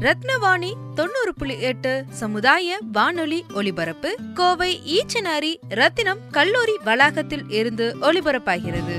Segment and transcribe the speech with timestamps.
[0.00, 8.96] ரத்னவாணி தொண்ணூறு புள்ளி எட்டு சமுதாய வானொலி ஒலிபரப்பு கோவை ஈச்சனாரி ரத்தினம் கல்லூரி வளாகத்தில் இருந்து ஒலிபரப்பாகிறது.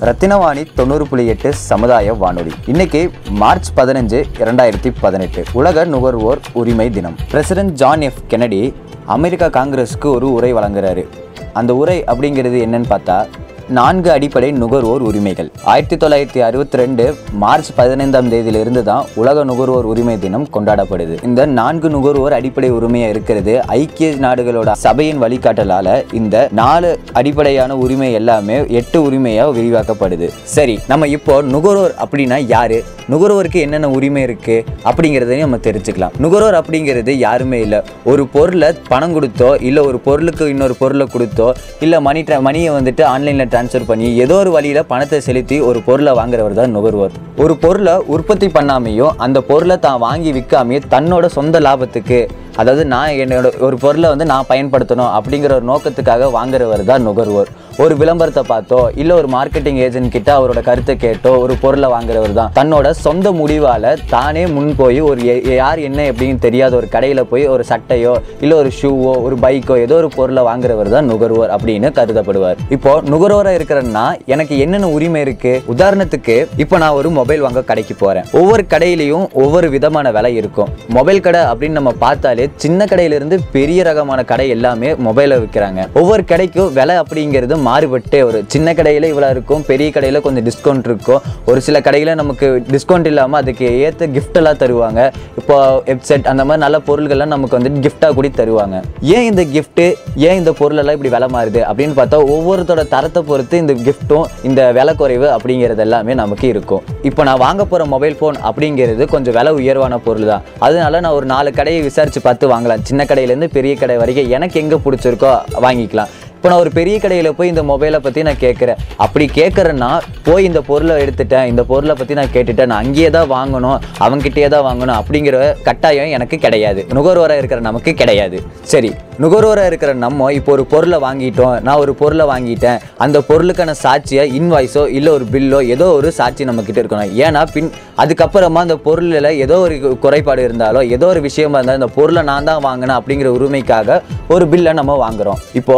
[0.00, 2.52] ரத்தினவாணி தொண்ணூறு புள்ளி எட்டு சமுதாய வானொலி.
[2.66, 5.44] இன்னைக்கு மார்ச் பதினஞ்சு இரண்டாயிரத்தி பதினெட்டு.
[5.52, 7.16] உலக நுகர்வோர் உரிமை தினம்.
[7.30, 8.74] President John F Kennedy
[9.04, 11.08] America காங்கிரஸுக்கு ஒரு உரை வழங்குறாரு.
[11.52, 13.26] அந்த உரை அப்படிங்கிறது என்னன்னு பார்த்தா
[13.68, 15.50] நான்கு அடிப்படை நுகர்வோர் உரிமைகள்.
[15.64, 21.24] ஆயிரத்தி தொள்ளாயிரத்தி அறுபத்தி ரெண்டு மார்ச் பதினைந்தாம் தேதியிலிருந்து தான் உலக நுகர்வோர் உரிமை தினம் கொண்டாடப்படுது.
[21.24, 28.64] இந்த நான்கு நுகர்வோர் அடிப்படை உரிமையா இருக்கிறது ஐக்கிய நாடுகளோட சபையின் வழிகாட்டலால இந்த நாலு அடிப்படையான உரிமை எல்லாமே
[28.68, 30.30] எட்டு உரிமையா விரிவாக்கப்படுது.
[30.42, 32.84] சரி நம்ம இப்போ நுகர்வோர் அப்படின்னா யாரு?
[33.10, 36.10] நுகர்வோருக்கு என்னென்ன உரிமை இருக்கு அப்படிங்கிறதையும் நம்ம தெரிஞ்சுக்கலாம்.
[36.18, 37.82] நுகர்வோர் அப்படிங்கிறது யாருமே இல்லை.
[38.04, 43.52] ஒரு பொருளை பணம் கொடுத்தோ இல்லை ஒரு பொருளுக்கு இன்னொரு பொருளை கொடுத்தோ இல்லை மணி மணியை வந்துட்டு ஆன்லைனில்
[43.54, 47.16] டிரான்ஸ்ஃபர் பண்ணி ஏதோ ஒரு வழியில் பணத்தை செலுத்தி ஒரு பொருளை வாங்குறவர் தான் நுகர்வோர்.
[47.44, 52.20] ஒரு பொருளை உற்பத்தி பண்ணாமையும் அந்த பொருளை தான் வாங்கி விற்காமையும் தன்னோட சொந்த லாபத்துக்கு
[52.60, 57.50] அதாவது நான் என்னோட ஒரு பொருளை வந்து நான் பயன்படுத்தணும் அப்படிங்கிற ஒரு நோக்கத்துக்காக வாங்குறவர் தான் நுகர்வோர்.
[57.82, 62.50] ஒரு விளம்பரத்தை பார்த்தோ இல்லை ஒரு மார்க்கெட்டிங் ஏஜென்ட் கிட்ட அவரோட கருத்தை கேட்டோ ஒரு பொருளை வாங்குறவர் தான்.
[62.58, 65.20] தன்னோட சொந்த முடிவால் தானே முன் போய் ஒரு
[65.60, 69.96] யார் என்ன எப்படின்னு தெரியாத ஒரு கடையில் போய் ஒரு சட்டையோ இல்லை ஒரு ஷூவோ ஒரு பைக்கோ ஏதோ
[70.02, 72.60] ஒரு பொருளை வாங்குறவர் தான் நுகர்வோர் அப்படின்னு கருதப்படுவார்.
[72.76, 75.54] இப்போ நுகர்வோராக இருக்கிறேன்னா எனக்கு என்னென்ன உரிமை இருக்கு?
[75.74, 78.28] உதாரணத்துக்கு இப்போ நான் ஒரு மொபைல் வாங்க கடைக்கு போறேன்.
[78.42, 80.72] ஒவ்வொரு கடையிலையும் ஒவ்வொரு விதமான விலை இருக்கும்.
[80.98, 86.72] மொபைல் கடை அப்படின்னு நம்ம பார்த்தாலே சின்ன கடையிலிருந்து பெரிய ரகமான கடை எல்லாமே மொபைலை விற்கிறாங்க ஒவ்வொரு கடைக்கும்
[86.80, 91.20] விலை அப்படிங்கிறது மாறுபட்டே வரும் சின்ன கடையில் இவ்வளோ இருக்கும் பெரிய கடையில் கொஞ்சம் டிஸ்கவுண்ட் இருக்கும்.
[91.50, 95.00] ஒரு சில கடையில் நமக்கு டிஸ்கவுண்ட் இல்லாமல் அதுக்கு ஏற்ற கிஃப்டெல்லாம் தருவாங்க.
[95.40, 95.56] இப்போ
[95.90, 98.76] வெப்சைட் அந்த மாதிரி நல்ல பொருள்கள்லாம் நமக்கு வந்து கிஃப்டாக கூட தருவாங்க.
[99.16, 99.86] ஏன் இந்த கிஃப்ட்டு
[100.28, 104.94] ஏன் இந்த பொருளெல்லாம் இப்படி விலை மாறுது அப்படின்னு பார்த்தா ஒவ்வொருத்தோட தரத்தை பொறுத்து இந்த கிஃப்ட்டும் இந்த விலை
[105.02, 106.82] குறைவு அப்படிங்கிறது எல்லாமே நமக்கு இருக்கும்.
[107.10, 111.28] இப்போ நான் வாங்க போகிற மொபைல் ஃபோன் அப்படிங்கிறது கொஞ்சம் விலை உயர்வான பொருள் தான் அதனால நான் ஒரு
[111.34, 112.84] நாலு கடையை விசாரித்து பார்த்து வாங்கலாம்.
[112.90, 115.32] சின்ன கடையிலேருந்து பெரிய கடை வரைக்கும் எனக்கு எங்கே பிடிச்சிருக்கோ
[115.66, 116.12] வாங்கிக்கலாம்.
[116.44, 118.80] இப்போ நான் ஒரு பெரிய கடையில் போய் இந்த மொபைலை பற்றி நான் கேட்குறேன்.
[119.04, 119.88] அப்படி கேட்குறேன்னா
[120.26, 124.64] போய் இந்த பொருளை எடுத்துட்டேன் இந்த பொருளை பற்றி நான் கேட்டுட்டேன் நான் அங்கேயே தான் வாங்கணும் அவங்ககிட்டயே தான்
[124.66, 125.38] வாங்கணும் அப்படிங்கிற
[125.68, 126.80] கட்டாயம் எனக்கு கிடையாது.
[126.96, 128.40] நுகர்வோராக இருக்கிற நமக்கு கிடையாது.
[128.72, 128.90] சரி
[129.22, 134.84] நுகர்வோராக இருக்கிற நம்ம இப்போ ஒரு பொருளை வாங்கிட்டோம் நான் ஒரு பொருளை வாங்கிட்டேன் அந்த பொருளுக்கான சாட்சியை இன்வாய்ஸோ
[134.98, 137.16] இல்லை ஒரு பில்லோ ஏதோ ஒரு சாட்சி நம்மக்கிட்ட இருக்கணும்.
[137.24, 137.72] ஏன்னா பின்
[138.02, 142.62] அதுக்கப்புறமா அந்த பொருளில் ஏதோ ஒரு குறைபாடு இருந்தாலோ ஏதோ ஒரு விஷயமா இருந்தாலும் இந்த பொருளை நான் தான்
[142.68, 144.00] வாங்கினேன் அப்படிங்கிற உரிமைக்காக
[144.36, 145.40] ஒரு பில்லை நம்ம வாங்குறோம்.
[145.62, 145.74] இப்போ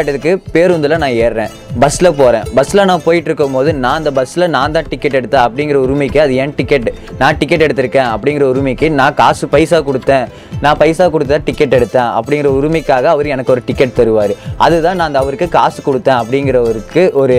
[0.00, 1.50] எடுத்துக்காட்டுக்கு பேருந்தில் நான் ஏறுறேன்.
[1.82, 5.76] பஸ்ஸில் போகிறேன் பஸ்ஸில் நான் போயிட்டு இருக்கும் போது நான் அந்த பஸ்ஸில் நான் தான் டிக்கெட் எடுத்தேன் அப்படிங்கிற
[5.86, 6.88] உரிமைக்கு அது என் டிக்கெட்
[7.20, 10.24] நான் டிக்கெட் எடுத்திருக்கேன் அப்படிங்கிற உரிமைக்கு நான் காசு பைசா கொடுத்தேன்.
[10.64, 14.34] நான் பைசா கொடுத்த டிக்கெட் எடுத்தேன் அப்படிங்கிற உரிமைக்காக அவர் எனக்கு ஒரு டிக்கெட் தருவார்.
[14.64, 17.36] அதுதான் நான் அந்த அவருக்கு காசு கொடுத்தேன் அப்படிங்கிறவருக்கு ஒரு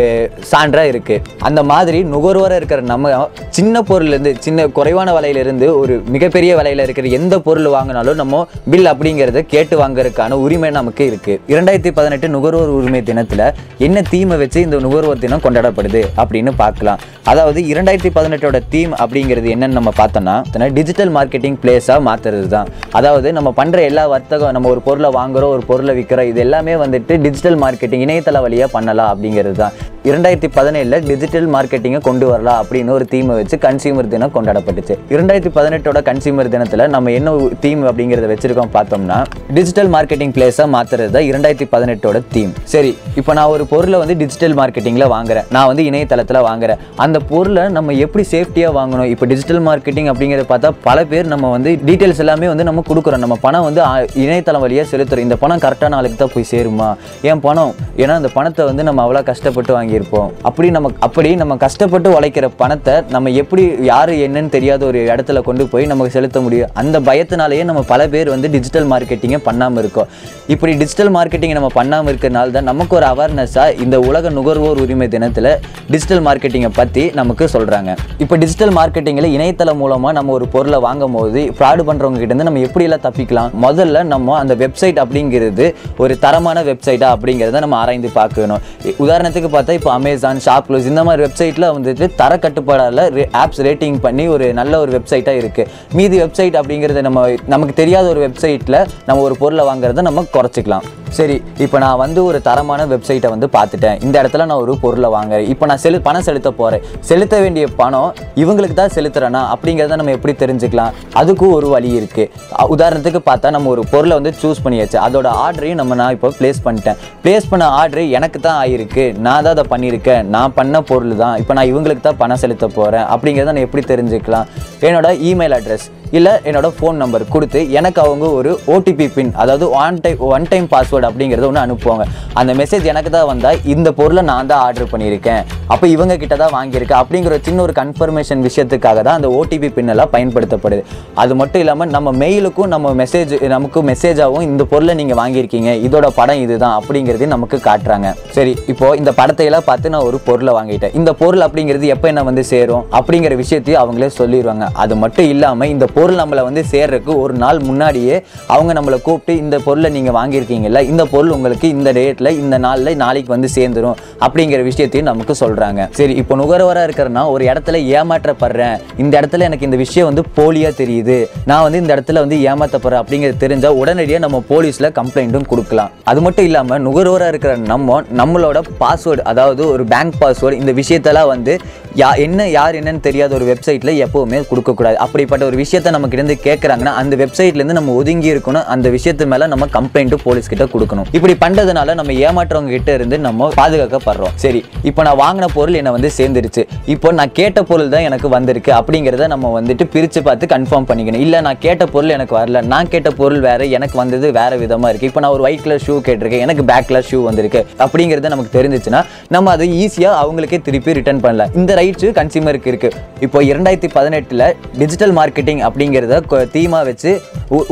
[0.52, 3.12] சான்றாக இருக்குது அந்த மாதிரி நுகர்வோராக இருக்கிற நம்ம
[3.58, 8.42] சின்ன பொருள்லேருந்து சின்ன குறைவான விலையிலேருந்து ஒரு மிகப்பெரிய விலையில இருக்கிற எந்த பொருள் வாங்கினாலும் நம்ம
[8.72, 11.36] பில் அப்படிங்கிறத கேட்டு வாங்குறதுக்கான உரிமை நமக்கு இருக்கு.
[11.54, 13.44] இரண்டாயிரத்தி பதினெட்டு நுகர்வோர் உரிமை தினத்தில்
[13.86, 17.00] என்ன தீமை வச்சு இந்த நுகர்வோர் தினம் கொண்டாடப்படுது அப்படின்னு பார்க்கலாம்.
[17.32, 20.36] அதாவது இரண்டாயிரத்தி பதினெட்டோட தீம் அப்படிங்கிறது என்னன்னு நம்ம பார்த்தோம்னா
[20.78, 22.70] டிஜிட்டல் மார்க்கெட்டிங் பிளேஸாக மாற்றுறது தான்
[23.00, 27.16] அதாவது நம்ம பண்ணுற எல்லா வர்த்தகம் நம்ம ஒரு பொருளை வாங்குகிறோம் ஒரு பொருளை விற்கிறோம் இது எல்லாமே வந்துட்டு
[27.26, 29.76] டிஜிட்டல் மார்க்கெட்டிங் இணையதள வழியாக பண்ணலாம் அப்படிங்கிறது தான்
[30.10, 34.96] இரண்டாயிரத்தி பதினேழில் டிஜிட்டல் மார்க்கெட்டிங்கை கொண்டு வரலாம் அப்படின்னு ஒரு தீமை வச்சு கன்சியூமர் தினம் கொண்டாடப்பட்டுச்சு.
[35.14, 37.32] இரண்டாயிரத்தி பதினெட்டோட கன்சியூமர் தினத்தில் நம்ம என்ன
[37.64, 39.18] தீம் அப்படிங்கிறத வச்சிருக்கோம் பார்த்தோம்னா
[39.58, 44.56] டிஜிட்டல் மார்க்கெட்டிங் பிளேஸாக மாற்றுறது தான் இரண்டாயிரத்தி பதினெட்டோட தீம் சரி இப்போ நான் ஒரு பொருளை வந்து டிஜிட்டல்
[44.62, 45.46] மார்க்கெட்டிங்கில் வாங்குறேன்.
[45.58, 46.82] நான் வந்து இணையதளத்தில் வாங்குறேன்.
[47.06, 49.10] அந்த பொருளை நம்ம எப்படி சேஃப்டியாக வாங்கணும்?
[49.14, 53.24] இப்போ டிஜிட்டல் மார்க்கெட்டிங் அப்படிங்கிறத பார்த்தா பல பேர் நம்ம வந்து டீட்டெயில்ஸ் எல்லாமே வந்து நம்ம கொடுக்குறோம்.
[53.28, 53.94] நம்ம பணம் வந்து ஆ,
[54.26, 55.28] இணையதளம் வழியாக செலுத்துறோம்.
[55.30, 56.90] இந்த பணம் கரெக்டான ஆளுக்கு தான் போய் சேருமா?
[57.32, 57.74] என் பணம்?
[58.02, 60.30] ஏன்னா அந்த பணத்தை வந்து நம்ம அவ்வளோ கஷ்டப்பட்டு வாங்கி வாங்கியிருப்போம்.
[60.50, 65.64] அப்படி நம்ம அப்படி நம்ம கஷ்டப்பட்டு உழைக்கிற பணத்தை நம்ம எப்படி யார் என்னன்னு தெரியாத ஒரு இடத்துல கொண்டு
[65.72, 66.72] போய் நமக்கு செலுத்த முடியும்?
[66.82, 70.10] அந்த பயத்தினாலேயே நம்ம பல பேர் வந்து டிஜிட்டல் மார்க்கெட்டிங்கை பண்ணாமல் இருக்கோம்.
[70.54, 75.52] இப்படி டிஜிட்டல் மார்க்கெட்டிங் நம்ம பண்ணாமல் இருக்கிறனால தான் நமக்கு ஒரு அவேர்னஸாக இந்த உலக நுகர்வோர் உரிமை தினத்தில்
[75.94, 77.92] டிஜிட்டல் மார்க்கெட்டிங்கை பற்றி நமக்கு சொல்கிறாங்க
[78.24, 83.06] இப்போ டிஜிட்டல் மார்க்கெட்டிங்கில் இணையதளம் மூலமாக நம்ம ஒரு பொருளை வாங்கும் போது ஃப்ராடு பண்ணுறவங்க கிட்டேருந்து நம்ம எப்படியெல்லாம்
[83.08, 83.52] தப்பிக்கலாம்?
[83.66, 85.66] முதல்ல நம்ம அந்த வெப்சைட் அப்படிங்கிறது
[86.04, 88.62] ஒரு தரமான வெப்சைட்டா அப்படிங்கிறத நம்ம ஆராய்ந்து பார்க்கணும்.
[89.06, 93.02] உதாரணத்துக்கு பார்த்தா இப்போ அமேசான் ஷாப்க்ளூஸ் இந்த மாதிரி வெப்சைட்டில் வந்துட்டு தர கட்டுப்பாடால்
[93.40, 98.22] ஆப்ஸ் ரேட்டிங் பண்ணி ஒரு நல்ல ஒரு வெப்சைட்டாக இருக்குது மீதி வெப்சைட் அப்படிங்கிறது நம்ம நமக்கு தெரியாத ஒரு
[98.28, 100.86] வெப்சைட்டில் நம்ம ஒரு பொருளை வாங்குறத நம்ம குறைச்சிக்கலாம்.
[101.18, 103.98] சரி இப்போ நான் வந்து ஒரு தரமான வெப்சைட்டை வந்து பார்த்துட்டேன்.
[104.06, 105.48] இந்த இடத்துல நான் ஒரு பொருளை வாங்குறேன்.
[105.54, 108.10] இப்போ நான் செலு பணம் செலுத்த போகிறேன் செலுத்த வேண்டிய பணம்
[108.44, 109.42] இவங்களுக்கு தான் செலுத்துறேனா?
[109.54, 110.94] அப்படிங்கிறத நம்ம எப்படி தெரிஞ்சுக்கலாம்?
[111.22, 114.98] அதுக்கும் ஒரு வழி இருக்குது உதாரணத்துக்கு பார்த்தா நம்ம ஒரு பொருளை வந்து சூஸ் பண்ணியாச்சு.
[115.08, 117.00] அதோட ஆர்டரையும் நம்ம நான் இப்போ ப்ளேஸ் பண்ணிட்டேன்.
[117.26, 119.06] ப்ளேஸ் பண்ண ஆர்டர் எனக்கு தான் ஆயிருக்கு.
[119.28, 120.24] நான் தான் அதை பண்ணியிருக்கேன்.
[120.36, 121.36] நான் பண்ண பொருள் தான்.
[121.44, 124.48] இப்போ நான் இவங்களுக்கு தான் பணம் செலுத்த போகிறேன் அப்படிங்கிறத நான் எப்படி தெரிஞ்சுக்கலாம்?
[124.90, 125.88] என்னோட இமெயில் அட்ரஸ்
[126.18, 130.66] இல்லை என்னோட ஃபோன் நம்பர் கொடுத்து எனக்கு அவங்க ஒரு ஓடிபி பின் அதாவது one time one time
[130.74, 132.06] password அப்படிங்கிறத ஒன்று அனுப்புவாங்க.
[132.40, 135.42] அந்த மெசேஜ் எனக்கு தான் வந்தால் இந்த பொருளை நான் தான் ஆர்டர் பண்ணியிருக்கேன்.
[135.74, 137.02] அப்போ இவங்க கிட்ட தான் வாங்கியிருக்கேன்.
[137.04, 140.84] அப்படிங்கிற சின்ன ஒரு கன்ஃபர்மேஷன் விஷயத்துக்காக தான் அந்த ஓடிபி பின்னெல்லாம் பயன்படுத்தப்படுது.
[141.24, 145.72] அது மட்டும் இல்லாமல் நம்ம மெயிலுக்கும் நம்ம மெசேஜ் நமக்கு மெசேஜாகவும் இந்த பொருளை நீங்கள் வாங்கியிருக்கீங்க.
[145.88, 148.10] இதோட படம் இதுதான் அப்படிங்கிறதையும் நமக்கு காட்டுறாங்க.
[148.38, 150.94] சரி இப்போ இந்த படத்தை எல்லாம் பார்த்து நான் ஒரு பொருளை வாங்கிட்டேன்.
[151.02, 155.86] இந்த பொருள் அப்படிங்கிறது எப்போ என்ன வந்து சேரும் அப்படிங்கிற விஷயத்தையும் அவங்களே சொல்லிடுவாங்க அது மட்டும் இல்லாமல் இந்த
[155.86, 158.16] பொருள் பொருள் நம்மளை வந்து சேர்றதுக்கு ஒரு நாள் முன்னாடியே
[158.56, 163.32] அவங்க நம்மளை கூப்பிட்டு இந்த பொருளை நீங்கள் வாங்கியிருக்கீங்கல்ல இந்த பொருள் உங்களுக்கு இந்த டேட்டில் இந்த நாளில் நாளைக்கு
[163.36, 168.76] வந்து சேர்ந்துரும் அப்படிங்கிற விஷயத்தையும் நமக்கு சொல்கிறாங்க சரி இப்போ நுகர்வராக இருக்கிறனா ஒரு இடத்துல ஏமாற்றப்படுறேன்.
[169.04, 171.18] இந்த இடத்துல எனக்கு இந்த விஷயம் வந்து போலியாக தெரியுது.
[171.50, 175.92] நான் வந்து இந்த இடத்துல வந்து ஏமாற்றப்படுறேன் அப்படிங்கிறது தெரிஞ்சால் உடனடியாக நம்ம போலீஸில் கம்ப்ளைண்ட்டும் கொடுக்கலாம்.
[176.12, 181.56] அது மட்டும் இல்லாமல் நுகர்வோராக இருக்கிற நம்ம நம்மளோட பாஸ்வேர்டு அதாவது ஒரு பேங்க் பாஸ்வேர்டு இந்த விஷயத்தெல்லாம் வந்து
[182.02, 184.98] யா என்ன யார் என்னன்னு தெரியாத ஒரு வெப்சைட்டில் எப்போவுமே கொடுக்கக்கூடாது.
[185.06, 188.66] அப்படிப்பட்ட ஒரு விஷயத்தை நமக்கு இருந்து கேட்குறாங்கன்னா அந்த வெப்சைட்லேருந்து நம்ம ஒதுங்கி இருக்கணும்.
[188.74, 191.08] அந்த விஷயத்து மேலே நம்ம கம்ப்ளைண்ட் போலீஸ் கிட்ட கொடுக்கணும்.
[191.18, 194.36] இப்படி பண்ணுறதுனால நம்ம ஏமாற்றவங்க கிட்ட இருந்து நம்ம பாதுகாக்கப்படுறோம்.
[194.46, 194.62] சரி
[194.92, 196.66] இப்போ நான் வாங்கின பொருள் என்னை வந்து சேர்ந்துருச்சு.
[196.96, 198.74] இப்போ நான் கேட்ட பொருள் தான் எனக்கு வந்திருக்கு.
[198.80, 201.24] அப்படிங்கிறத நம்ம வந்துட்டு பிரித்து பார்த்து கன்ஃபார்ம் பண்ணிக்கணும்.
[201.28, 202.62] இல்லை நான் கேட்ட பொருள் எனக்கு வரல.
[202.74, 205.96] நான் கேட்ட பொருள் வேற எனக்கு வந்தது வேற விதமாக இருக்குது இப்போ நான் ஒரு ஒயிட் கலர் ஷூ
[206.08, 206.44] கேட்டிருக்கேன்.
[206.48, 207.62] எனக்கு பேக் கலர் ஷூ வந்திருக்கு.
[207.86, 209.02] அப்படிங்கிறது நமக்கு தெரிஞ்சிச்சுன்னா
[209.36, 211.52] நம்ம அதை ஈஸியாக அவங்களுக்கே திருப்பி ரிட்டர்ன் பண்ணலாம்.
[211.60, 214.46] இந்த ரைட்ஸு கன்சியூமருக்கு இருக்குது இப்போ இரண்டாயிரத்தி பதினெட்டில்
[214.82, 217.12] டிஜிட்டல் மார்க்கெட்டிங் அப்படிங்கிறத தீமாக வச்சு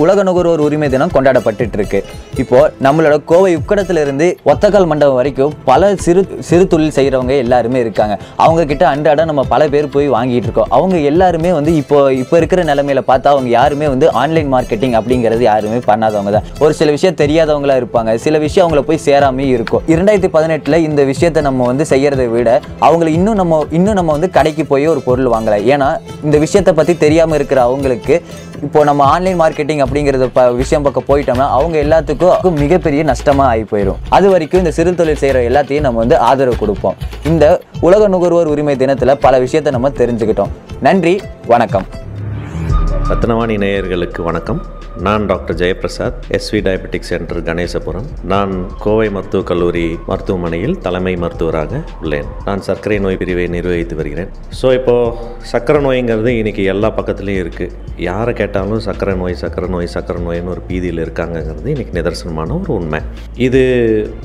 [0.04, 2.00] உலக நுகர்வோர் உரிமை தினம் கொண்டாடப்பட்டு இருக்கு
[2.42, 8.16] இப்போ நம்மளோட கோவை உக்கடத்திலிருந்து ஒத்தக்கால் மண்டபம் வரைக்கும் பல சிறு சிறு தொழில் செய்கிறவங்க எல்லாருமே இருக்காங்க.
[8.46, 12.64] அவங்க கிட்ட அன்றாடம் நம்ம பல பேர் போய் வாங்கிட்டு இருக்கோம் அவங்க எல்லாருமே வந்து இப்போ இப்போ இருக்கிற
[12.72, 16.48] நிலைமையில பார்த்தா அவங்க யாருமே வந்து ஆன்லைன் மார்க்கெட்டிங் அப்படிங்கிறது யாருமே பண்ணாதவங்க தான்.
[16.66, 18.14] ஒரு சில விஷயம் தெரியாதவங்களா இருப்பாங்க.
[18.26, 19.84] சில விஷயம் அவங்கள போய் சேராமே இருக்கும்.
[19.94, 22.50] இரண்டாயிரத்தி பதினெட்டில் இந்த விஷயத்தை நம்ம வந்து செய்யறதை விட
[22.90, 25.66] அவங்களை இன்னும் நம்ம இன்னும் நம்ம வந்து கடைக்கு போய் ஒரு பொருள் வாங்கலாம்.
[25.74, 25.90] ஏன்னா
[26.28, 28.18] இந்த விஷயத்தை பற்றி தெரியாமல் இருக்கிற அவங்களுக்கு
[28.66, 34.00] இப்போ நம்ம ஆன்லைன் மார்க்கெட்டிங் அப்படிங்கிறத ப விஷயம் பக்கம் போயிட்டோம்னா அவங்க எல்லாத்துக்கும் மிகப்பெரிய நஷ்டமாக ஆகி போயிடும்
[34.18, 36.98] அது வரைக்கும் இந்த சிறு தொழில் செய்கிற எல்லாத்தையும் நம்ம வந்து ஆதரவு கொடுப்போம்.
[37.32, 37.46] இந்த
[37.88, 40.54] உலக நுகர்வோர் உரிமை தினத்தில் பல விஷயத்தை நம்ம தெரிஞ்சுக்கிட்டோம்.
[40.88, 41.16] நன்றி
[41.54, 41.88] வணக்கம்.
[43.10, 44.60] ரத்னவாணி நேயர்களுக்கு வணக்கம்.
[45.06, 48.08] நான் doctor Jayaprasad SV diabetic centre Ganeshapuram.
[48.32, 48.52] நான்
[48.84, 52.28] கோவை மருத்துவக் கல்லூரி மருத்துவமனையில் தலைமை மருத்துவராக உள்ளேன்.
[52.46, 54.30] நான் சர்க்கரை நோய் பிரிவை நிர்வகித்து வருகிறேன்.
[54.62, 55.16] ஸோ இப்போது
[55.54, 57.74] சர்க்கரை நோய்ங்கிறது இன்றைக்கி எல்லா பக்கத்துலேயும் இருக்குது
[58.10, 63.02] யாரை கேட்டாலும் சர்க்கரை நோய் சர்க்கரை நோய் சர்க்கரை நோயின்னு ஒரு பீதியில் இருக்காங்கங்கிறது இன்றைக்கி நிதர்சனமான ஒரு உண்மை.
[63.48, 63.64] இது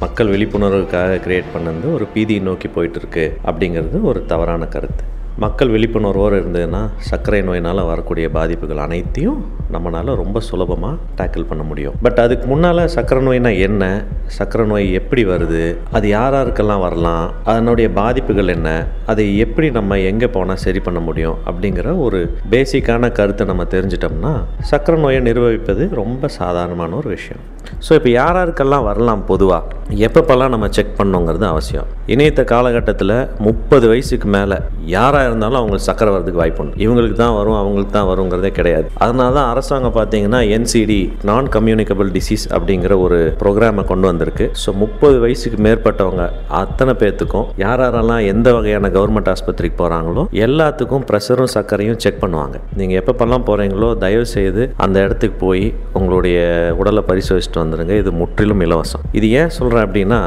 [0.04, 5.04] மக்கள் விழிப்புணர்வுக்காக கிரியேட் பண்ணது ஒரு பீதியை நோக்கி போயிட்டுருக்கு அப்படிங்கிறது ஒரு தவறான கருத்து.
[5.42, 11.94] மக்கள் விழிப்புணர்வோடு இருந்ததுன்னா சர்க்கரை நோயினால் வரக்கூடிய பாதிப்புகள் அனைத்தையும் நம்மளால் ரொம்ப சுலபமாக டேக்கிள் பண்ண முடியும்.
[12.02, 14.04] பட் அதுக்கு முன்னால் சர்க்கரை நோய்னா என்ன?
[14.26, 15.76] சர்க்கரை நோய் எப்படி வருது?
[15.92, 17.32] அது யார் யாருக்கெல்லாம் வரலாம்?
[17.44, 18.86] அதனுடைய பாதிப்புகள் என்ன?
[19.06, 21.38] அதை எப்படி நம்ம எங்கே போனால் சரி பண்ண முடியும்?
[21.46, 27.52] அப்படிங்கிற ஒரு பேசிக்கான கருத்தை நம்ம தெரிஞ்சிட்டோம்னா சர்க்கரை நோயை நிர்வகிப்பது ரொம்ப சாதாரணமான ஒரு விஷயம்.
[27.86, 31.88] ஸோ இப்போ யார் யாருக்கெல்லாம் வரலாம் பொதுவாக எப்பப்பெல்லாம் நம்ம செக் பண்ணுங்கிறது அவசியம்.
[32.12, 33.12] இணையத்த காலகட்டத்தில்
[33.46, 34.56] முப்பது வயசுக்கு மேலே
[34.94, 36.78] யாராக இருந்தாலும் அவங்களுக்கு சக்கரை வரதுக்கு வாய்ப்பு உண்டு.
[36.84, 38.86] இவங்களுக்கு தான் வரும் அவங்களுக்கு தான் வருங்கிறதே கிடையாது.
[39.04, 40.98] அதனால தான் அரசாங்கம் பார்த்தீங்கன்னா என்சிடி
[41.30, 44.46] நான் கம்யூனிகபிள் டிசீஸ் அப்படிங்கிற ஒரு ப்ரோக்ராமை கொண்டு வந்திருக்கு.
[44.62, 46.26] ஸோ முப்பது வயசுக்கு மேற்பட்டவங்க
[46.62, 52.56] அத்தனை பேர்த்துக்கும் யார் யாரெல்லாம் எந்த வகையான கவர்மெண்ட் ஆஸ்பத்திரிக்கு போகிறாங்களோ எல்லாத்துக்கும் ப்ரெஷரும் சர்க்கரையும் செக் பண்ணுவாங்க.
[52.80, 55.64] நீங்கள் எப்பப்பெல்லாம் போகிறீங்களோ தயவு செய்து அந்த இடத்துக்கு போய்
[56.00, 56.38] உங்களுடைய
[56.80, 59.02] உடலை பரிசோதிச்சுட்டு வந்துடுங்க இது முற்றிலும் இலவசம்.
[59.18, 60.20] இது ஏன் சொல்கிறேன் அப்படின்னா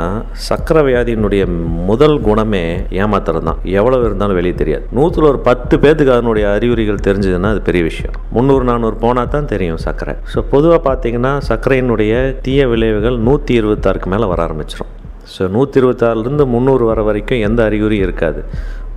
[0.47, 1.43] சக்கரை வியாதியினுடைய
[1.89, 2.63] முதல் குணமே
[3.01, 4.85] ஏமாத்துறது தான் எவ்வளவு இருந்தாலும் வெளியே தெரியாது.
[4.99, 8.15] நூற்றில் ஒரு பத்து பேர்த்துக்கு அதனுடைய அறிகுறிகள் தெரிஞ்சதுன்னா அது பெரிய விஷயம்.
[8.37, 12.13] முந்நூறு நானூறு போனால் தான் தெரியும் சர்க்கரை ஸோ பொதுவாக பார்த்தீங்கன்னா சர்க்கரையினுடைய
[12.47, 14.91] தீய விளைவுகள் நூற்றி இருபத்தாறுக்கு மேலே வர ஆரம்பிச்சிடும்
[15.33, 18.41] ஸோ நூற்றி இருபத்தாறுலேருந்து முந்நூறு வர வரைக்கும் எந்த அறிகுறியும் இருக்காது.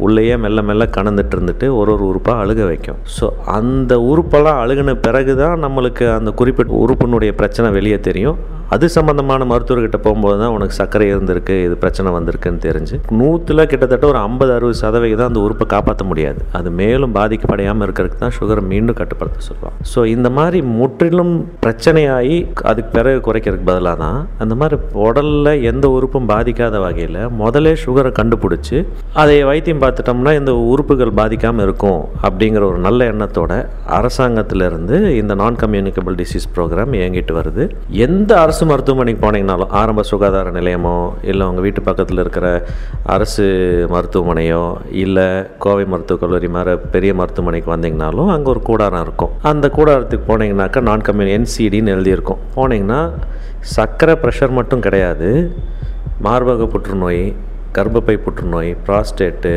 [0.07, 3.01] உள்ளேயே மெல்ல மெல்ல கணந்துட்டு இருந்துட்டு ஒரு ஒரு உறுப்பாக அழுக வைக்கும்.
[3.17, 3.27] ஸோ
[3.59, 8.39] அந்த உறுப்பெல்லாம் அழுகின பிறகு தான் நம்மளுக்கு அந்த குறிப்பிட்ட உறுப்பினுடைய பிரச்சனை வெளியே தெரியும்.
[8.75, 12.97] அது சம்மந்தமான மருத்துவர்கிட்ட போகும்போது தான் உனக்கு சர்க்கரை இருந்திருக்கு இது பிரச்சனை வந்திருக்குன்னு தெரிஞ்சு.
[13.21, 16.41] நூற்றில் கிட்டத்தட்ட ஒரு ஐம்பது அறுபது சதவீதம் அந்த உறுப்பை காப்பாற்ற முடியாது.
[16.59, 19.79] அது மேலும் பாதிக்கப்படையாமல் இருக்கிறதுக்கு தான் சுகரை மீண்டும் கட்டுப்படுத்த சொல்லுவாங்க.
[19.93, 21.33] ஸோ இந்த மாதிரி முற்றிலும்
[21.65, 22.37] பிரச்சனையாகி
[22.73, 28.79] அதுக்கு பிறகு குறைக்கிறதுக்கு பதிலாக தான் அந்த மாதிரி உடலில் எந்த உறுப்பும் பாதிக்காத வகையில் முதலே சுகரை கண்டுபிடிச்சி
[29.23, 33.53] அதை வைத்தியம் பார்த்துட்டோம்னா இந்த உறுப்புகள் பாதிக்காமல் இருக்கும் அப்படிங்கிற ஒரு நல்ல எண்ணத்தோட
[33.99, 37.65] அரசாங்கத்திலிருந்து இந்த நான் கம்யூனிகபிள் டிசீஸ் ப்ரோக்ராம் இயங்கிட்டு வருது.
[38.07, 40.97] எந்த அரசு அரசு மருத்துவமனைக்கு போனீங்கனாலும் ஆரம்ப சுகாதார நிலையமோ
[41.31, 42.47] இல்லை உங்கள் வீட்டு பக்கத்தில் இருக்கிற
[43.15, 43.45] அரசு
[43.93, 44.65] மருத்துவமனையோ
[45.03, 45.25] இல்லை
[45.65, 49.33] கோவை மருத்துவக் கல்லூரி மாதிரி பெரிய மருத்துவமனைக்கு வந்தீங்கனாலும் அங்கே ஒரு கூடாரம் இருக்கும்.
[49.51, 52.43] அந்த கூடாரத்துக்கு போனீங்கனாக்கா நான் கம்யூனி என்சிடின்னு எழுதியிருக்கும்.
[52.57, 53.01] போனீங்கன்னா
[53.77, 55.31] சர்க்கரை ப்ரெஷர் மட்டும் கிடையாது.
[56.29, 57.25] மார்பக புற்றுநோய்
[57.79, 59.55] கர்ப்பப்பை புற்றுநோய் ப்ராஸ்டேட்டு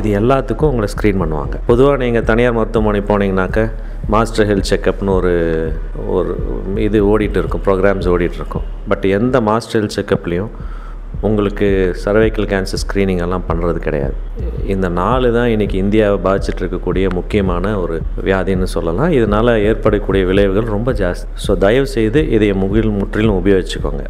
[0.00, 1.56] இது எல்லாத்துக்கும் உங்களை ஸ்க்ரீன் பண்ணுவாங்க.
[1.72, 3.66] பொதுவாக நீங்கள் தனியார் மருத்துவமனை போனீங்கனாக்கா
[4.12, 5.34] மாஸ்டர் ஹெல்த் செக்கப்னு ஒரு
[6.16, 6.32] ஒரு
[6.86, 8.64] இது ஓடிட்டு இருக்கும் ப்ரோக்ராம்ஸ் ஓடிட்டுருக்கும்.
[8.90, 10.50] பட் எந்த மாஸ்டர் ஹெல்த் செக்கப்லேயும்
[11.26, 11.66] உங்களுக்கு
[12.04, 14.16] சர்வைக்கல் கேன்சர் ஸ்க்ரீனிங் எல்லாம் பண்ணுறது கிடையாது.
[14.74, 17.96] இந்த நாலு தான் இன்றைக்கி இந்தியாவை பாதிச்சிட்டு இருக்கக்கூடிய முக்கியமான ஒரு
[18.28, 19.12] வியாதின்னு சொல்லலாம்.
[19.18, 21.28] இதனால் ஏற்படக்கூடிய விளைவுகள் ரொம்ப ஜாஸ்தி.
[21.46, 24.04] ஸோ தயவு செய்து இதை முகில் முற்றிலும் உபயோகிச்சுக்கோங்க.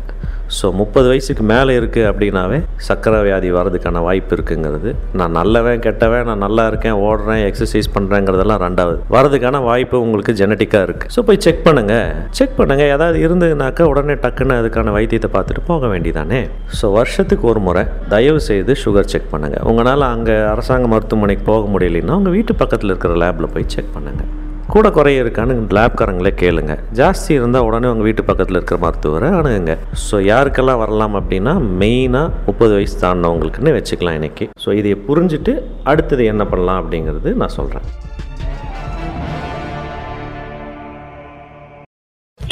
[0.58, 2.58] ஸோ முப்பது வயசுக்கு மேலே இருக்குது அப்படின்னாவே
[2.88, 4.90] சர்க்கரை வியாதி வர்றதுக்கான வாய்ப்பு இருக்குங்கிறது.
[5.20, 8.98] நான் நல்லவன் கெட்டவன் நான் நல்லா இருக்கேன் ஓடுறேன் எக்ஸசைஸ் பண்ணுறேங்கிறதெல்லாம் ரெண்டாவது.
[9.16, 14.60] வரதுக்கான வாய்ப்பு உங்களுக்கு ஜெனட்டிக்காக இருக்குது ஸோ போய் செக் பண்ணுங்கள் செக் பண்ணுங்கள் ஏதாவது இருந்ததுனாக்கா உடனே டக்குன்னு
[14.60, 16.40] அதுக்கான வைத்தியத்தை பார்த்துட்டு போக வேண்டியதானே?
[16.80, 17.84] ஸோ வருஷத்துக்கு ஒரு முறை
[18.14, 23.14] தயவு செய்து சுகர் செக் பண்ணுங்கள் உங்களால் அங்கே அரசாங்க மருத்துவமனைக்கு போக முடியலைன்னா உங்கள் வீட்டு பக்கத்தில் இருக்கிற
[23.24, 24.30] லேபில் போய் செக் பண்ணுங்கள்
[24.75, 26.73] கூட குறைய இருக்கான்னு லேப்காரங்களே கேளுங்க.
[26.99, 29.75] ஜாஸ்தி இருந்தால் உடனே உங்கள் வீட்டு பக்கத்தில் இருக்கிற மருத்துவரை அணுகுங்க.
[30.04, 31.52] ஸோ யாருக்கெல்லாம் வரலாம் அப்படின்னா
[31.83, 34.47] மெயினாக முப்பது வயசு தாண்டினவங்களுக்குன்னு வச்சுக்கலாம் இன்னைக்கு.
[34.62, 35.52] ஸோ இதை புரிஞ்சுட்டு
[35.93, 37.87] அடுத்தது என்ன பண்ணலாம் அப்படிங்கிறது நான் சொல்கிறேன்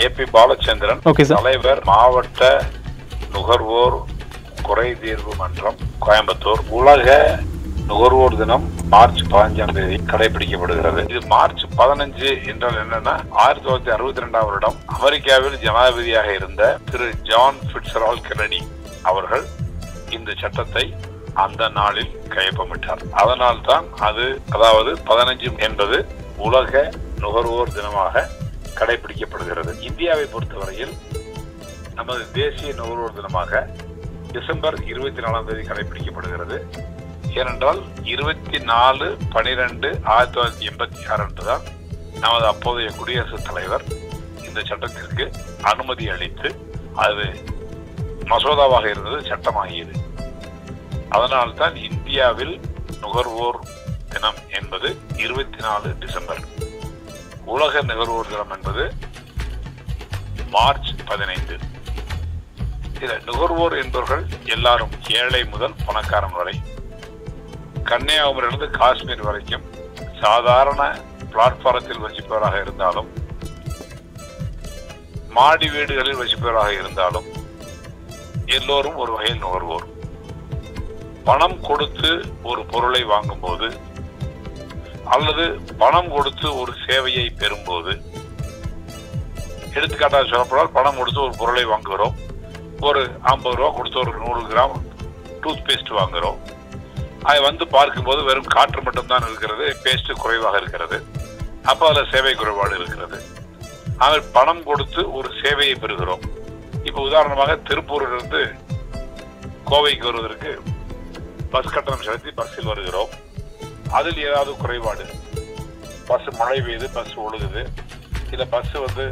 [0.08, 2.52] ஏபி பாலச்சந்திரன் ஓகே சார் தலைவர் மாவட்ட
[3.34, 3.96] நுகர்வோர்
[4.68, 7.08] குறை தீர்வு மன்றம் கோயம்புத்தூர் உலக
[7.90, 11.00] நுகர்வோர் தினம் மார்ச் பதினஞ்சாம் தேதி கடைபிடிக்கப்படுகிறது.
[11.12, 17.58] இது மார்ச் பதினஞ்சு என்றால் என்னன்னா ஆயிரத்தி தொள்ளாயிரத்தி அறுபத்தி ரெண்டாம் வருடம் அமெரிக்காவில் ஜனாதிபதியாக இருந்த திரு ஜான்
[17.72, 18.60] பிட்சரால் கெனடி
[19.10, 19.44] அவர்கள்
[20.16, 20.84] இந்த சட்டத்தை
[21.44, 23.02] அந்த நாளில் கையொப்பமிட்டார்.
[23.22, 25.98] அதனால் தான் அது அதாவது பதினஞ்சு என்பது
[26.48, 26.82] உலக
[27.24, 28.24] நுகர்வோர் தினமாக
[28.78, 29.72] கடைபிடிக்கப்படுகிறது.
[29.88, 30.94] இந்தியாவை பொறுத்தவரையில்
[31.98, 33.62] நமது தேசிய நுகர்வோர் தினமாக
[34.34, 36.58] டிசம்பர் இருபத்தி நாலாம் தேதி கடைபிடிக்கப்படுகிறது.
[37.40, 37.80] ஏனென்றால்
[38.12, 41.62] இருபத்தி நாலு பனிரெண்டு ஆயிரத்தி தொள்ளாயிரத்தி எண்பத்தி ஆறு அன்றுதான்
[42.20, 43.84] நமது அப்போதைய குடியரசுத் தலைவர்
[44.46, 45.24] இந்த சட்டத்திற்கு
[45.62, 46.48] அனுமதி அளித்து
[47.04, 47.26] அது
[48.30, 49.94] மசோதாவாக இருந்தது சட்டமாகியது.
[51.08, 52.60] அதனால்தான் இந்தியாவில்
[53.00, 53.58] நுகர்வோர்
[54.08, 56.42] தினம் என்பது இருபத்தி நாலு டிசம்பர்.
[57.44, 58.84] உலக நுகர்வோர் தினம் என்பது
[60.50, 61.56] மார்ச் பதினைந்து.
[62.94, 66.54] இதில் நுகர்வோர் என்பவர்கள் எல்லாரும் ஏழை முதல் பணக்காரன் வரை
[67.88, 69.64] கன்னியாகுமரியிலிருந்து காஷ்மீர் வரைக்கும்
[70.20, 70.82] சாதாரண
[71.30, 73.08] பிளாட்பாரத்தில் வசிப்பவராக இருந்தாலும்
[75.30, 77.28] மாடி வீடுகளில் வசிப்பவராக இருந்தாலும்
[78.46, 79.86] எல்லோரும் ஒரு வகையில் நுகர்வோர்.
[81.24, 82.10] பணம் கொடுத்து
[82.42, 83.68] ஒரு பொருளை வாங்கும்போது
[85.06, 85.44] அல்லது
[85.78, 87.92] பணம் கொடுத்து ஒரு சேவையை பெறும்போது
[89.74, 92.16] எடுத்துக்காட்டாக சொல்லப்படால் பணம் கொடுத்து ஒரு பொருளை வாங்குகிறோம்
[92.80, 94.76] ஒரு ஐம்பது ரூபா கொடுத்து ஒரு நூறு கிராம்
[95.42, 96.40] டூத் பேஸ்ட் வாங்குகிறோம்
[97.28, 100.98] அதை வந்து பார்க்கும்போது வெறும் காற்று மட்டும்தான் இருக்கிறது பேஸ்ட் குறைவாக இருக்கிறது.
[101.70, 103.18] அப்போ அதில் சேவை குறைபாடு இருக்கிறது.
[104.04, 106.24] ஆனால் பணம் கொடுத்து ஒரு சேவையை பெறுகிறோம்.
[106.88, 108.42] இப்போ உதாரணமாக திருப்பூரிலிருந்து
[109.70, 110.52] கோவைக்கு வருவதற்கு
[111.52, 113.12] பஸ் கட்டணம் செலுத்தி பஸ்ஸில் வருகிறோம்.
[113.98, 115.06] அதில் ஏதாவது குறைபாடு.
[116.08, 117.62] பஸ் மழை பெய்யுது பஸ் ஒழுகுது.
[118.32, 119.04] இல்லை பஸ் வந்து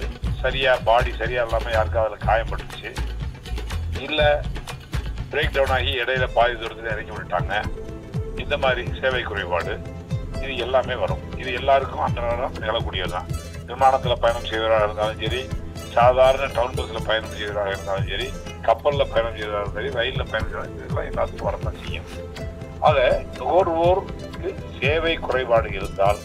[0.43, 2.91] சரியா பாடி சரியா இல்லாமல் யாருக்கும் அதில் காயப்பட்டுச்சு
[4.07, 4.29] இல்லை
[5.33, 7.55] பிரேக் டவுன் ஆகி இடையில பாதி தூரத்தில் இறங்கி விட்டாங்க
[8.43, 9.75] இந்த மாதிரி சேவை குறைபாடு
[10.43, 11.23] இது எல்லாமே வரும்.
[11.41, 13.29] இது எல்லாருக்கும் அன்றாடம் நிகழக்கூடியதுதான்.
[13.71, 15.41] விமானத்தில் பயணம் செய்வதாக இருந்தாலும் சரி
[15.97, 18.27] சாதாரண டவுன் பஸ்ஸில் பயணம் செய்வதாக இருந்தாலும் சரி
[18.67, 22.09] கப்பலில் பயணம் செய்வதாக இருந்தாலும் சரி ரயிலில் பயணம் செய்வதாக இதெல்லாம் எல்லாத்துக்கும் வரதான் செய்யும்.
[22.89, 22.99] ஆக
[23.39, 26.21] நுகர்வோருக்கு சேவை குறைபாடு இருந்தால்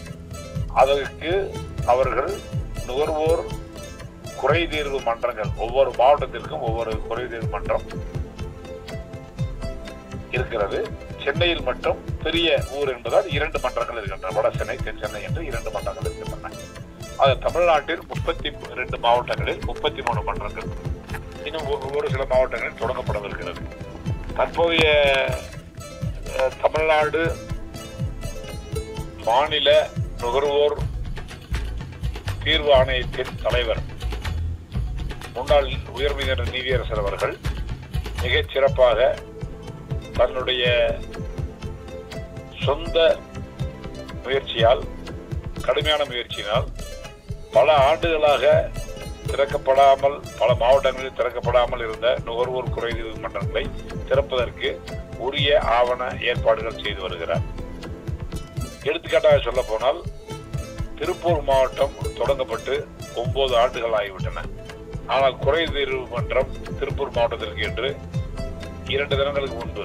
[0.82, 1.32] அதற்கு
[1.92, 2.32] அவர்கள்
[2.88, 3.42] நுகர்வோர்
[4.40, 7.86] குறை தீர்வு மன்றங்கள் ஒவ்வொரு மாவட்டத்திற்கும் ஒவ்வொரு குறை தீர்வு மன்றம்
[10.36, 10.78] இருக்கிறது.
[11.26, 14.40] சென்னையில் மட்டும் பெரிய ஊர் என்பதால் இரண்டு மன்றங்கள் இருக்கின்றன.
[14.40, 16.54] வட சென்னை தென் சென்னை என்று இரண்டு மன்றங்கள் இருக்கின்றன.
[17.16, 20.64] அது தமிழ்நாட்டில் முப்பத்தி ரெண்டு மாவட்டங்களில் முப்பத்தி மூணு மன்றங்கள்.
[21.44, 23.56] இன்னும் ஒரு- சில மாவட்டங்களில் தொடங்கப்படவிருக்கிறது.
[24.36, 25.14] தற்போதைய
[26.62, 27.36] தமிழ்நாடு
[29.24, 30.78] மாநில நுகர்வோர்
[32.44, 33.78] தீர்வு ஆணையத்தின் தலைவர்
[35.34, 37.36] முன்னாள் உயர்நீதிமன்ற நீதியரசர் அவர்கள்
[38.22, 39.14] மிகச் சிறப்பாக
[40.12, 40.96] தன்னுடைய
[42.66, 42.98] சொந்த
[44.24, 44.82] முயற்சியால்
[45.66, 46.66] கடுமையான முயற்சியினால்
[47.56, 48.44] பல ஆண்டுகளாக
[49.30, 53.64] திறக்கப்படாமல் பல மாவட்டங்களில் திறக்கப்படாமல் இருந்த நுகர்வோர் குறைதீர்வு மன்றங்களை
[54.08, 54.68] திறப்பதற்கு
[55.26, 57.44] உரிய ஆவண ஏற்பாடுகள் செய்து வருகிறார்.
[58.88, 60.00] எடுத்துக்காட்டாக சொல்ல போனால்
[60.98, 62.74] திருப்பூர் மாவட்டம் தொடங்கப்பட்டு
[63.22, 64.44] ஒன்பது ஆண்டுகள் ஆகிவிட்டன.
[65.14, 67.88] ஆனால் குறைதீர்வு மன்றம் திருப்பூர் மாவட்டத்திற்கு என்று
[68.94, 69.84] இரண்டு தினங்களுக்கு முன்பு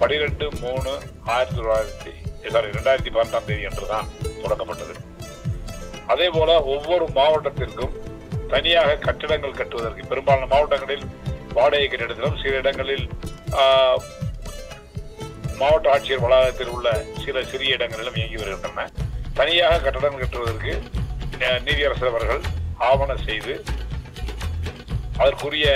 [0.00, 0.92] பனிரெண்டு மூணு
[1.30, 2.12] ஆயிரத்தி தொள்ளாயிரத்தி
[2.46, 4.06] சாரி இரண்டாயிரத்தி பன்னெண்டாம் தேதி என்றுதான்
[4.42, 4.94] தொடங்கப்பட்டது
[6.06, 7.96] அதே போல ஒவ்வொரு மாவட்டத்திற்கும்
[8.48, 11.04] தனியாக கட்டிடங்கள் கட்டுவதற்கு பெரும்பாலான மாவட்டங்களில்
[11.52, 13.04] வாடகை கட்டிடத்திலும் சில இடங்களில்
[13.60, 14.00] ஆஹ்,
[15.56, 16.88] மாவட்ட ஆட்சியர் வளாகத்தில் உள்ள
[17.24, 18.84] சில சிறிய இடங்களிலும் இயங்கி வருகின்றன.
[19.34, 20.72] தனியாக கட்டடம் கட்டுவதற்கு
[21.40, 22.42] அஹ், நீதியரசர் அவர்கள்
[22.88, 23.54] ஆவணம் செய்து
[25.18, 25.68] அதற்குரிய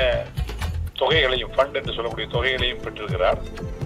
[0.98, 3.40] தொகைகளையும் ஃபண்ட் என்று சொல்லக்கூடிய தொகைகளையும் பெற்றிருக்கிறார்.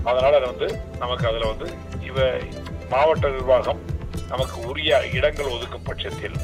[0.04, 2.30] அதனால வந்து நமக்கு அதுல வந்து இவ
[2.90, 3.80] மாவட்ட நிர்வாகம்
[4.28, 6.34] நமக்கு உரிய இடங்கள் ஒதுக்கும் பட்சத்தில்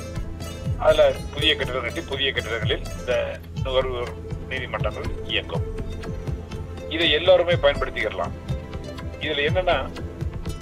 [0.78, 4.12] அதுல புதிய கட்டிடம் கட்டி புதிய கட்டிடங்களில் இந்த நுகர்வோர்
[4.49, 5.62] நீதிமன்றங்கள் இயங்கும்.
[6.88, 8.30] இதை எல்லாருமே பயன்படுத்திக்கலாம்
[9.20, 9.90] இதுல என்னன்னா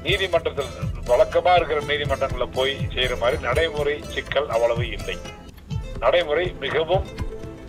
[0.02, 0.66] நீதிமன்றத்தில்
[1.06, 5.16] வழக்கமா இருக்கிற நீதிமன்றங்கள்ல போய் செய்யற மாதிரி நடைமுறை சிக்கல் அவ்வளவு இல்லை.
[5.98, 7.06] நடைமுறை மிகவும்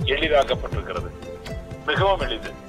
[0.06, 1.10] எளிதாக்கப்பட்டிருக்கிறது.
[1.86, 2.63] மிகவும் எளிது.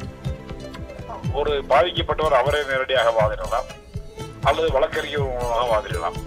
[1.35, 3.83] ஒரு பாதிக்கப்பட்டவர் அவரே நேரடியாக வாதிடலாம்.
[4.43, 6.27] அல்லது வழக்கறிஞர் மூலமாக வாதிடலாம்.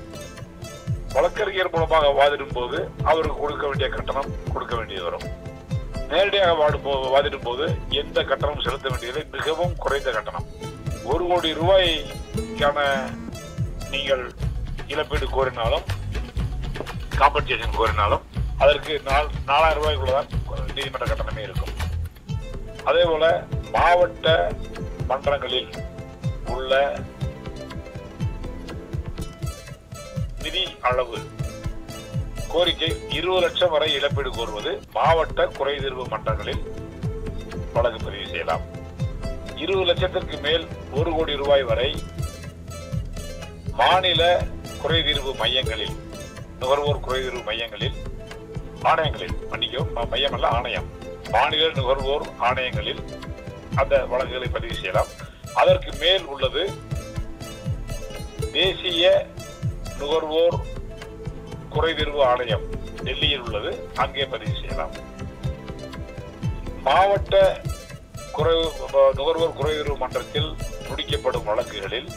[1.13, 5.21] வழக்கறிஞர் மூலமாக வாதிடும் போது அவருக்கு கொடுக்க வேண்டிய கட்டணம் கொடுக்க வேண்டியது வரும்.
[6.09, 10.45] நேரடியாக வாடும் போ- வாதிடும் போது எந்த கட்டணம் செலுத்த வேண்டியது மிகவும் குறைந்த கட்டணம்.
[11.03, 13.01] ஒரு கோடி ரூபாய்க்கான
[13.89, 14.31] நீங்கள்
[14.87, 15.83] இழப்பீடு கோரினாலும்
[17.17, 18.21] காம்பன்சேஷன் கோரினாலும்
[18.57, 20.27] அதற்கு நால் நாலாயிரம் ரூபாய்க்குள்ளதான்
[20.75, 21.69] நீதிமன்ற கட்டணமே இருக்கும்.
[22.83, 24.51] அதே போல மாவட்ட
[25.09, 25.69] மன்றங்களில்
[26.53, 26.71] உள்ள
[30.43, 31.19] நிதி அளவு
[32.51, 36.61] கோரிக்கை இருபது லட்சம் வரை இழப்பீடு கோருவது மாவட்ட குறைதீர்வு மன்றங்களில்
[37.73, 38.63] வழக்கு பதிவு செய்யலாம்.
[39.55, 41.89] இருபது லட்சத்திற்கு மேல் ஒரு கோடி ரூபாய் வரை
[43.79, 44.21] மாநில
[44.81, 45.95] குறைதீர்வு மையங்களில்
[46.59, 47.97] நுகர்வோர் குறைதீர்வு மையங்களில்
[48.89, 50.87] ஆணையங்களில் மன்னிக்கவும் மையம் அல்ல ஆணையம்.
[51.31, 53.01] மாநில நுகர்வோர் ஆணையங்களில்
[53.81, 55.11] அந்த வழக்குகளை பதிவு செய்யலாம்.
[55.61, 56.63] அதற்கு மேல் உள்ளது
[58.57, 59.05] தேசிய
[59.99, 60.57] நுகர்வோர்
[61.75, 62.65] குறைதீர்வு ஆணையம்
[63.05, 63.71] டெல்லியில் உள்ளது.
[64.03, 64.93] அங்கே பதிவு செய்யலாம்.
[66.87, 67.35] மாவட்ட
[68.37, 68.57] குறை
[69.17, 70.49] நுகர்வோர் குறைதீர்வு மன்றத்தில்
[70.87, 72.09] முடிக்கப்படும் வழக்குகளில்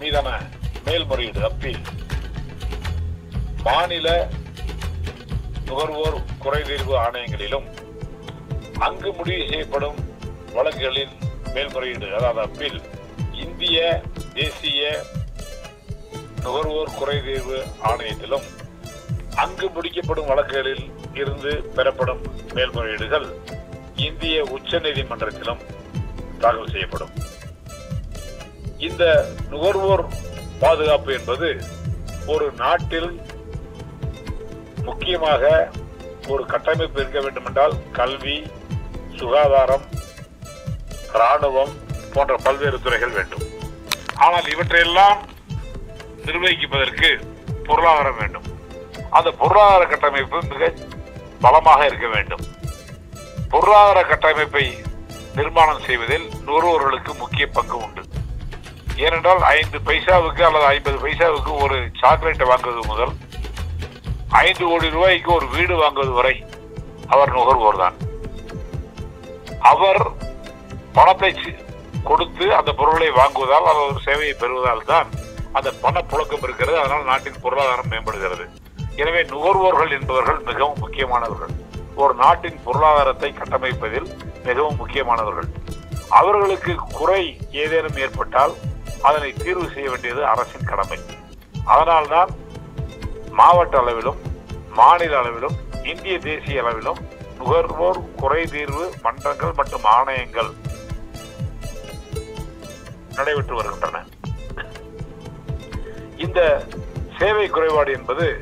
[0.00, 0.28] மீதான
[0.86, 1.82] மேல்முறையீடு அப்பீல்.
[3.66, 4.08] மாநில
[5.68, 7.66] நுகர்வோர் குறைதீர்வு ஆணையங்களிலும்
[8.84, 9.98] அங்கு முடிவு செய்யப்படும்
[10.54, 11.14] வழக்குகளின்
[11.54, 12.80] மேல்முறையீடு அதாவது அப்பீல்.
[13.44, 13.78] இந்திய
[14.34, 14.80] தேசிய
[16.44, 18.46] நுகர்வோர் குறைதீர்வு ஆணையத்திலும்
[19.42, 22.22] அங்கு முடிக்கப்படும் வழக்குகளில் இருந்து பெறப்படும்
[22.54, 23.26] மேல்முறையீடுகள்
[24.06, 25.62] இந்திய உச்ச நீதிமன்றத்திலும்
[26.38, 27.12] தாக்கல் செய்யப்படும்.
[28.78, 29.04] இந்த
[29.50, 30.04] நுகர்வோர்
[30.62, 31.48] பாதுகாப்பு என்பது
[32.26, 33.10] ஒரு நாட்டில்
[34.88, 35.44] முக்கியமாக
[36.28, 38.36] ஒரு கட்டமைப்பு இருக்க வேண்டும் என்றால் கல்வி
[39.20, 39.84] சுகாதாரம்
[41.20, 41.72] ராணுவம்
[42.14, 43.44] போன்ற பல்வேறு துறைகள் வேண்டும்.
[44.24, 45.18] ஆனால் இவற்றையெல்லாம்
[46.26, 47.10] நிர்வகிப்பதற்கு
[47.68, 48.46] பொருளாதாரம் வேண்டும்.
[49.18, 50.72] அந்த பொருளாதார கட்டமைப்பு மிக
[51.44, 52.44] பலமாக இருக்க வேண்டும்.
[53.52, 54.64] பொருளாதார கட்டமைப்பை
[55.38, 58.02] நிர்மாணம் செய்வதில் நுகர்வோர்களுக்கு முக்கிய பங்கு உண்டு.
[59.04, 63.12] ஏனென்றால் ஐந்து பைசாவுக்கு அல்லது ஐம்பது பைசாவுக்கு ஒரு சாக்லேட்டை வாங்குவது முதல்
[64.44, 66.34] ஐந்து கோடி ரூபாய்க்கு ஒரு வீடு வாங்குவது வரை
[67.14, 67.96] அவர் நுகர்வோர் தான்.
[69.70, 70.02] அவர்
[70.96, 71.30] பணத்தை
[72.08, 75.08] கொடுத்து அந்த பொருளை வாங்குவதால் அல்லது ஒரு சேவையை பெறுவதால் தான்
[75.58, 76.76] அந்த பணப்புழக்கம் இருக்கிறது.
[76.82, 78.44] அதனால் நாட்டின் பொருளாதாரம் மேம்படுகிறது.
[79.02, 81.52] எனவே நுகர்வோர்கள் என்பவர்கள் மிகவும் முக்கியமானவர்கள்.
[82.02, 84.08] ஒரு நாட்டின் பொருளாதாரத்தை கட்டமைப்பதில்
[84.48, 85.48] மிகவும் முக்கியமானவர்கள்.
[86.20, 87.22] அவர்களுக்கு குறை
[87.62, 88.54] ஏதேனும் ஏற்பட்டால்
[89.08, 90.98] அதனை தீர்வு செய்ய வேண்டியது அரசின் கடமை.
[91.74, 92.30] அதனால்தான்
[93.40, 94.20] மாவட்ட அளவிலும்
[94.78, 95.56] மாநில அளவிலும்
[95.92, 97.00] இந்திய தேசிய அளவிலும்
[97.44, 100.52] நுகர்வோர் குறை தீர்வு மன்றங்கள் மற்றும் ஆணையங்கள்
[103.14, 104.04] நடைபெற்று வருகின்றன.
[106.16, 106.66] இந்த
[107.18, 108.40] சேவை குறைபாடு என்பது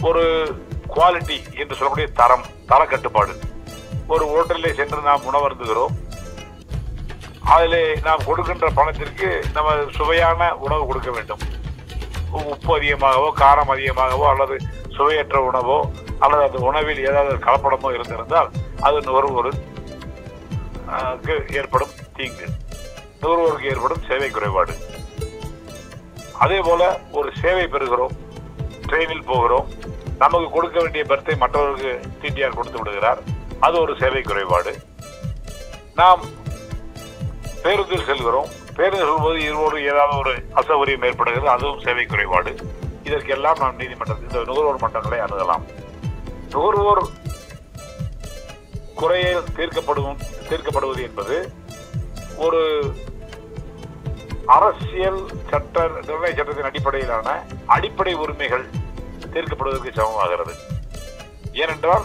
[0.00, 0.54] ஒரு
[0.96, 3.38] குவாலிட்டி என்று சொல்லக்கூடிய தரம் தர கட்டுப்பாடு.
[4.06, 6.10] ஒரு ஹோட்டலில் சென்று நாம் உணவருந்துகிறோம்.
[7.40, 11.38] அதில் நாம் கொடுக்கின்ற பணத்திற்கு நம்ம சுவையான உணவு கொடுக்க வேண்டும்.
[12.30, 14.56] உ- உப்பு அதிகமாகவோ காரம் அதிகமாகவோ அல்லது
[14.88, 15.90] சுவையற்ற உணவோ
[16.24, 18.50] அல்லது அந்த உணவில் ஏதாவது கலப்படமோ இருந்திருந்தால்
[18.88, 19.50] அது நுகர்வோர்
[21.58, 22.46] ஏற்படும் தீங்கு.
[23.20, 24.74] நுகர்வோருக்கு ஏற்படும் சேவை குறைபாடு.
[26.44, 26.82] அதே போல
[27.18, 28.14] ஒரு சேவை பெறுகிறோம்
[28.88, 29.68] ட்ரெயினில் போகிறோம்
[30.22, 33.20] நமக்கு கொடுக்க வேண்டிய பர்த்தை மற்றவர்களுக்கு டிடிஆர் கொடுத்து விடுகிறார்
[33.66, 34.72] அது ஒரு சேவை குறைபாடு.
[36.00, 36.22] நாம்
[37.64, 42.52] பேருந்தில் செல்கிறோம் பேருந்து செல்வது இருவோடு ஏதாவது ஒரு அசௌகரியம் ஏற்படுகிறது அதுவும் சேவை குறைபாடு.
[43.08, 45.64] இதற்கெல்லாம் நாம் நீதிமன்றத்தில் இந்த நுகர்வோர் மன்றங்களை அணுகலாம்.
[46.52, 47.02] நுகர்வோர்
[49.00, 51.36] குறையில் தீர்க்கப்படும் தீர்க்கப்படுவது என்பது
[52.44, 52.60] ஒரு
[54.56, 57.28] அரசியல் சட்ட நிர்ணய சட்டத்தின் அடிப்படையிலான
[57.76, 58.64] அடிப்படை உரிமைகள்
[59.34, 60.54] தீர்க்கப்படுவதற்கு சமமாகிறது.
[61.62, 62.04] ஏனென்றால்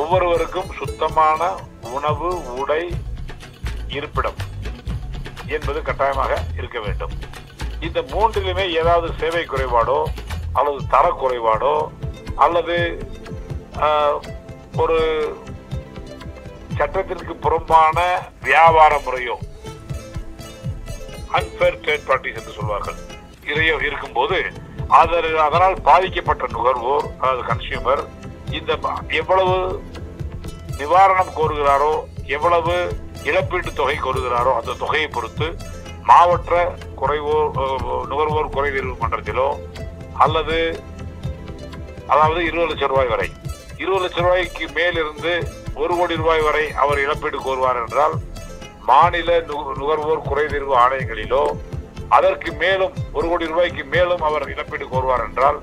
[0.00, 1.42] ஒவ்வொருவருக்கும் சுத்தமான
[1.96, 2.30] உணவு
[2.60, 2.82] உடை
[3.96, 4.38] இருப்பிடம்
[5.56, 7.14] என்பது கட்டாயமாக இருக்க வேண்டும்.
[7.86, 10.00] இந்த மூன்றிலுமே ஏதாவது சேவை குறைபாடோ
[10.58, 11.74] அல்லது தர குறைபாடோ
[12.44, 12.76] அல்லது
[14.82, 14.98] ஒரு
[16.78, 17.98] சட்டத்திற்கு புறம்பான
[18.46, 19.36] வியாபார முறையோ
[21.36, 22.98] அன்பேர் ட்ரேட் ப்ராக்டிஸ் என்று சொல்வார்கள்.
[23.50, 24.38] இதையோ இருக்கும்போது
[25.00, 28.02] அதில் அதனால் பாதிக்கப்பட்ட நுகர்வோர் அதாவது கன்சியூமர்
[28.58, 28.72] இந்த
[29.20, 29.56] எவ்வளவு
[30.80, 31.92] நிவாரணம் கோருகிறாரோ
[32.36, 32.74] எவ்வளவு
[33.30, 35.46] இழப்பீட்டு தொகை கோருகிறாரோ அந்த தொகையை பொறுத்து
[36.10, 36.54] மாவட்ட
[37.00, 37.48] குறைவோர்
[38.10, 39.48] நுகர்வோர் குறைதீர்வு மன்றத்திலோ
[40.24, 40.58] அல்லது
[42.12, 43.28] அதாவது இருபது லட்சம் ரூபாய் வரை
[43.78, 48.12] இருபது லட்சம் ரூபாய்க்கு மேலிருந்து ஒரு கோடி ரூபாய் வரை அவர் இழப்பீடு கோருவார் என்றால்
[48.82, 51.58] மாநில நுக- நுகர்வோர் குறைதீர்வு ஆணையங்களிலோ
[52.08, 55.62] அதற்கு மேலும் ஒரு கோடி ரூபாய்க்கு மேலும் அவர் இழப்பீடு கோருவார் என்றால்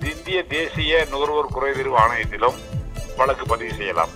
[0.00, 2.54] இந்திய தேசிய நுகர்வோர் குறைதீர்வு ஆணையத்திலும்
[3.16, 4.08] வழக்கு பதிவு செய்யலாம்.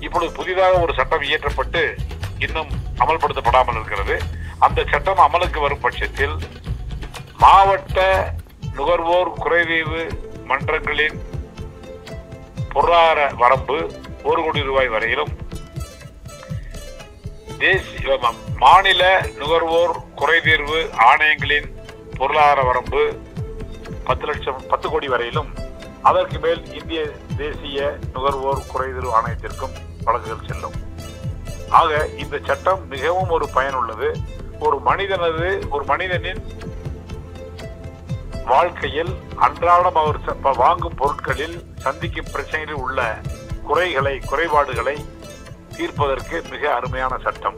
[0.00, 1.96] இப்பொழுது புதிதாக ஒரு சட்டம் இயற்றப்பட்டு
[2.38, 2.68] இன்னும்
[2.98, 4.18] அமல்படுத்தப்படாமல் இருக்கிறது.
[4.58, 6.36] அந்த சட்டம் அமலுக்கு வரும் பட்சத்தில்
[7.38, 8.32] மாவட்ட
[8.74, 10.10] நுகர்வோர் குறைதீர்வு
[10.44, 11.22] மன்றங்களின்
[12.74, 13.76] பொருளாதார வரம்பு
[14.24, 15.32] ஒரு கோடி ரூபாய் வரையிலும்
[17.58, 18.18] தேசிய
[18.58, 19.02] மாநில
[19.38, 21.68] நுகர்வோர் குறைதீர்வு ஆணையங்களின்
[22.18, 23.02] பொருளாதார வரம்பு
[24.04, 25.50] பத்து லட்சம் பத்து கோடி வரையிலும்
[26.02, 27.02] அதற்கு மேல் இந்திய
[27.36, 30.76] தேசிய நுகர்வோர் குறைதீர்வு ஆணையத்திற்கும் வழக்குகள் செல்லும்.
[31.68, 34.08] ஆக இந்த சட்டம் மிகவும் ஒரு பயனுள்ளது.
[34.58, 36.42] ஒரு மனிதனது ஒரு மனிதனின்
[38.44, 43.20] வாழ்க்கையில் அன்றாடம் அவர் ச- வாங்கும் பொருட்களில் சந்திக்கும் பிரச்சனைகளில் உள்ள
[43.62, 45.04] குறைகளை குறைபாடுகளை
[45.76, 47.56] தீர்ப்பதற்கு மிக அருமையான சட்டம்.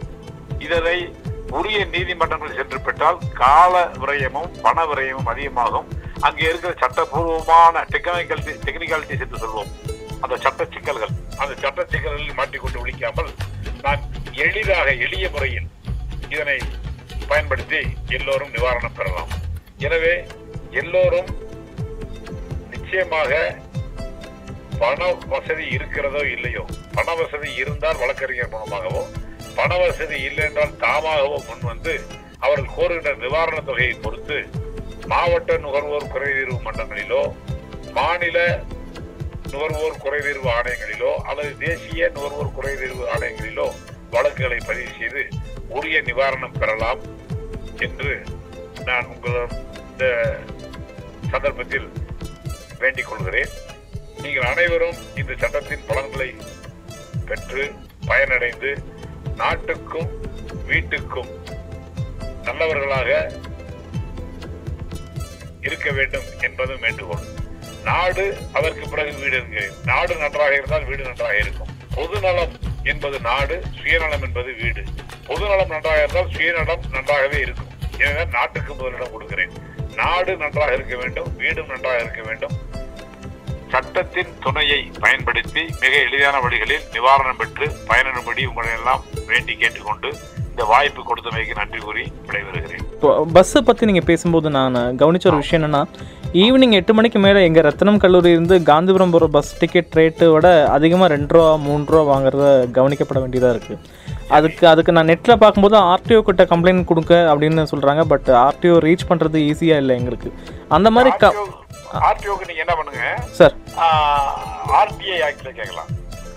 [0.58, 1.14] இதனை
[1.50, 5.88] உரிய நீதிமன்றங்கள் சென்று பெற்றால் கால விரயமும் பண விரயமும் அதிகமாகும்.
[6.20, 9.70] அங்கே இருக்கிற சட்டபூர்வமான டெக்னிக்கல் டெக்னிக்காலிட்டிஸ் என்று சொல்வோம்.
[10.20, 13.34] அந்த சட்ட சிக்கல்கள் அந்த சட்ட சிக்கல்களில் மாட்டிக்கொண்டு விழிக்காமல்
[13.82, 14.00] நான்
[14.32, 15.68] எளிதாக எளிய முறையில்
[16.28, 16.58] இதனை
[17.28, 17.76] பயன்படுத்தி
[18.08, 19.28] எல்லோரும் நிவாரணம் பெறலாம்.
[19.78, 20.26] எனவே
[20.76, 21.30] எல்லோரும்
[22.72, 23.30] நிச்சயமாக
[24.80, 26.62] பண வசதி இருக்கிறதோ இல்லையோ?
[26.96, 29.02] பண வசதி இருந்தால் வழக்கறிஞர் மூலமாகவோ
[29.56, 31.94] பண வசதி இல்லை என்றால் தாமாகவோ முன் வந்து
[32.40, 34.38] அவர்கள் கோருகின்ற நிவாரண தொகையை பொறுத்து
[35.06, 37.22] மாவட்ட நுகர்வோர் குறைதீர்வு மன்றங்களிலோ
[37.92, 38.38] மாநில
[39.46, 43.68] நுகர்வோர் குறைதீர்வு ஆணையங்களிலோ அல்லது தேசிய நுகர்வோர் குறைதீர்வு ஆணையங்களிலோ
[44.10, 45.22] வழக்குகளை பதிவு செய்து
[45.70, 47.00] உரிய நிவாரணம் பெறலாம்
[47.80, 48.12] என்று
[48.84, 49.56] நான் உங்களிடம்
[49.88, 50.06] இந்த
[51.30, 51.88] சந்தர்ப்பத்தில்
[52.78, 53.52] வேண்டிக் கொள்கிறேன்.
[54.22, 56.30] நீங்கள் அனைவரும் இந்த சட்டத்தின் பலன்களை
[57.28, 57.64] பெற்று
[58.08, 58.70] பயனடைந்து
[59.40, 60.10] நாட்டுக்கும்
[60.70, 61.30] வீட்டுக்கும்
[62.46, 63.10] நல்லவர்களாக
[65.66, 67.24] இருக்க வேண்டும் என்பதும் வேண்டுகோள்.
[67.88, 69.74] நாடு அதற்கு பிறகு வீடு என்கிறேன்.
[69.84, 71.72] நாடு நன்றாக இருந்தால் வீடு நன்றாக இருக்கும்.
[71.94, 74.82] பொதுநலம் என்பது நாடு சுயநலம் என்பது வீடு.
[75.26, 77.72] பொதுநலம் நன்றாக இருந்தால் சுயநலம் நன்றாகவே இருக்கும்.
[77.98, 79.54] எனவே நாட்டுக்கு முதலிடம் கொடுக்கிறேன்.
[80.00, 82.54] நாடு நன்றாக இருக்க வேண்டும் வீடும் நன்றாக இருக்க வேண்டும்.
[83.72, 90.10] சட்டத்தின் துணையை பயன்படுத்தி மிக எளிதான வழிகளில் நிவாரணம் பெற்று பயனடைபடி உங்களை எல்லாம் வேண்டி கேட்டுக்கொண்டு
[90.50, 92.84] இந்த வாய்ப்பு கொடுத்தமைக்கு நன்றி கூறி விடைபெறுகிறேன்.
[92.94, 95.82] இப்போ பஸ்ஸை பற்றி நீங்கள் பேசும்போது நான் கவனிச்ச ஒரு விஷயம் என்னென்னா
[96.44, 101.10] ஈவினிங் எட்டு மணிக்கு மேலே எங்கள் ரத்தனம் கல்லூரி இருந்து காந்திபுரம் போகிற பஸ் டிக்கெட் ரேட்டு விட அதிகமாக
[101.14, 102.46] ரெண்டு ரூபா மூணு ரூபா வாங்குறத
[102.78, 103.82] கவனிக்கப்பட வேண்டியதாக இருக்குது
[104.36, 109.38] அதுக்கு அதுக்கு நான் நெட்டில் பார்க்கும்போது ஆர்டிஓ கிட்ட கம்ப்ளைண்ட் கொடுக்க அப்படின்னு சொல்கிறாங்க பட் ஆர்டிஓ ரீச் பண்ணுறது
[109.50, 110.30] ஈஸியாக இல்லை எங்களுக்கு.
[110.76, 111.26] அந்த மாதிரி க
[112.08, 113.02] ஆர்டிஓக்கு நீங்க என்ன பண்ணுங்க?
[113.38, 113.54] சார்
[114.80, 115.90] ஆர்டிஐ ஆக்ட்ல கேட்கலாம்.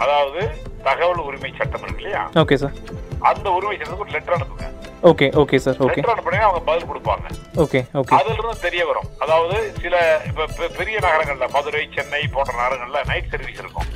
[0.03, 0.41] அதாவது
[0.87, 2.21] தகவல் உரிமை சட்டம் இருக்கு இல்லையா?
[2.43, 2.75] ஓகே சார்
[3.31, 4.67] அந்த உரிமை சட்டத்துக்கு ஒரு லெட்டர் அனுப்புங்க.
[5.09, 7.25] Okay okay sir okay letter அனுப்புனீங்க அவங்க பதில் கொடுப்பாங்க.
[7.63, 9.07] ஓகே ஓகே அதுல இருந்து தெரிய வரும்.
[9.23, 9.95] அதாவது சில
[10.29, 13.87] இப்ப பெரிய நகரங்கள்ல மதுரை சென்னை போன்ற நகரங்கள்ல நைட் சர்வீஸ் இருக்கும்.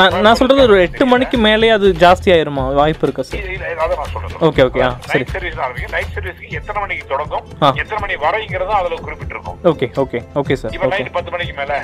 [0.00, 2.64] நான் நான் சொல்றது ஒரு எட்டு மணிக்கு மேலே அது ஜாஸ்தி ஆயிருமா?
[2.78, 3.44] வாய்ப்பு இருக்கா சார்
[3.84, 5.18] அதை நான் சொல்றேன் ஓகே ஓகே ஆ சரி.
[5.24, 7.44] நைட் சர்வீஸ் ஆரம்பிக்கும் நைட் சர்வீஸ்க்கு எத்தனை மணிக்கு தொடங்கும்.
[7.82, 9.58] எத்தனை மணி வரைங்கிறதும் அதுல குறிப்பிட்டிருக்கும்.
[9.72, 11.74] ஓகே ஓகே ஓகே சார் இப்ப நைட் பத்து மணிக்கு மேல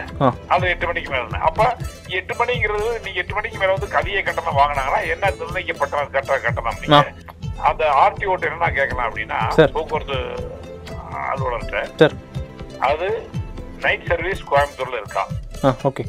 [0.56, 1.68] அது எட்டு மணிக்கு மேல அப்ப
[2.20, 7.02] எட்டு மணிங்கிறது நீங்க எட்டு மணிக்கு மேல வந்து கதிய கட்டணம் வாங்கினாங்கன்னா என்ன நிர்ணயிக்கப்பட்ட கட்ட கட்டணம் நீங்க?
[7.68, 9.40] அந்த ஆர்டிஓ என்ன கேட்கலாம் அப்படின்னா.
[9.76, 10.18] போக்குவரத்து
[11.30, 12.08] அலுவலர்கிட்ட
[12.88, 13.08] அது
[13.84, 15.22] நைட் சர்வீஸ் கோயம்புத்தூர்ல இருக்கா?
[15.88, 16.04] ஓகே.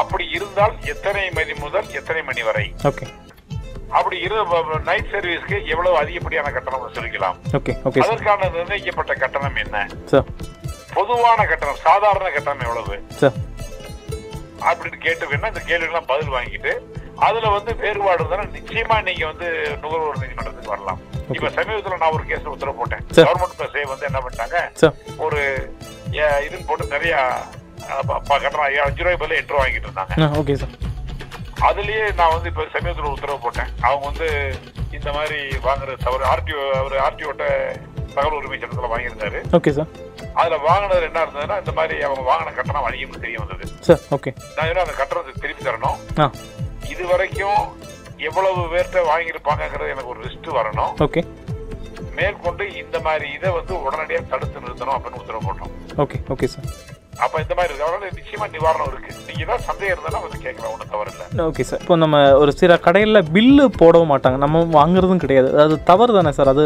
[0.00, 2.64] அப்படி இருந்தால் எத்தனை மணி முதல் எத்தனை மணி வரை?
[2.90, 3.06] ஓகே.
[3.90, 4.36] அப்படி இரு
[4.84, 7.36] நைட் சர்வீஸ்க்கு எவ்வளவு அதிகப்படியான கட்டணம் வசூலிக்கலாம்
[8.02, 9.76] அதற்கான நிர்ணயிக்கப்பட்ட கட்டணம் என்ன?
[10.94, 12.96] பொதுவான கட்டணம் சாதாரண கட்டணம் எவ்வளவு?
[14.68, 16.72] அப்படின்னு கேட்டு வேணா இந்த கேள்விகள்லாம் பதில் வாங்கிட்டு
[17.26, 18.24] அதுல வந்து வேறுபாடு
[18.56, 19.48] நிச்சயமா நீங்க வந்து
[19.82, 21.00] நுகர்வோர் நீதிமன்றத்துக்கு வரலாம்.
[21.34, 23.04] இப்ப சமீபத்துல நான் ஒரு கேஸ் உத்தரவு போட்டேன்.
[23.18, 24.58] கவர்மெண்ட் பஸ்ஸே வந்து என்ன பண்ணிட்டாங்க?
[25.26, 25.40] ஒரு
[26.46, 27.14] இதுன்னு போட்டு நிறைய
[28.28, 30.68] கட்டணம் அஞ்சு ரூபாய் பதில் எட்டு ரூபாய் வாங்கிட்டு இருந்தாங்க.
[31.68, 33.70] அதுலயே நான் வந்து இப்ப சமீபத்துல உத்தரவு போட்டேன்.
[33.88, 34.28] அவங்க வந்து
[34.98, 37.44] இந்த மாதிரி வாங்குறது தவறு ஆர்டிஓ அவர் ஆர்டிஓட்ட
[38.16, 39.40] தகவல் உரிமை சட்டத்துல வாங்கியிருந்தாரு.
[39.58, 39.92] ஓகே சார்
[40.40, 43.66] அதுல வாங்கினது என்ன இருந்ததுன்னா இந்த மாதிரி அவங்க வாங்கின கட்டணம் அதிகம்னு தெரிய வந்தது.
[43.88, 45.98] சார் ஓகே நான் அந்த கட்டணத்தை திருப்பி தரணும்?
[46.92, 47.62] இது வரைக்கும்
[48.28, 50.92] எவ்வளவு பேர்கிட்ட வாங்கியிருப்பாங்கங்கிறது எனக்கு ஒரு லிஸ்ட் வரணும்.
[51.06, 51.22] ஓகே
[52.18, 55.72] மேற்கொண்டு இந்த மாதிரி இதை வந்து உடனடியா தடுத்து நிறுத்தணும் அப்படின்னு உத்தரவு போட்டோம்.
[56.04, 56.68] ஓகே ஓகே சார்
[57.24, 57.86] அப்ப இந்த மாதிரி இருக்கு.
[57.88, 59.10] அதனால நிச்சயமா நிவாரணம் இருக்கு.
[59.26, 61.26] நீங்க ஏதாவது சந்தேகம் இருந்தாலும் வந்து கேட்கலாம் ஒன்றும் தவறு இல்லை.
[61.48, 64.38] ஓகே சார் இப்போ நம்ம ஒரு சில கடையில் பில்லு போடவும் மாட்டாங்க.
[64.44, 65.50] நம்ம வாங்குறதும் கிடையாது.
[65.64, 66.64] அது தவறு தானே சார் அது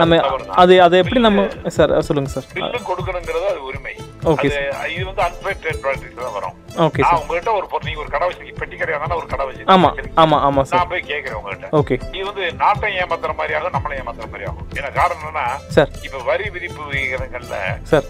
[0.00, 0.20] நம்ம.
[0.62, 1.46] அது அது எப்படி நம்ம
[1.78, 3.94] சார் சொல்லுங்கள் சார் பில்லு கொடுக்கணுங்கிறது அது உரிமை.
[4.34, 6.56] ஓகே அது இது வந்து அன்பேர் ட்ரேட் தான் வரும்.
[6.78, 9.64] ஓகே நான் சார் உங்ககிட்ட ஒரு பொருள் நீங்க ஒரு கடை வச்சு பெட்டி கடையா ஒரு கடை வச்சு
[9.66, 11.68] ஆமாம் ஆமாம் ஆமாம் சார் நான் போய் கேட்கிறேன் உங்ககிட்ட.
[11.78, 14.68] ஓகே இது வந்து நாட்டை ஏமாத்துற மாதிரி ஆகும் நம்மளை ஏமாத்துற மாதிரி ஆகும்.
[14.78, 18.06] ஏன்னா காரணம் என்னன்னா சார் இப்ப வரி விதிப்பு விகிதங்கள்ல சார்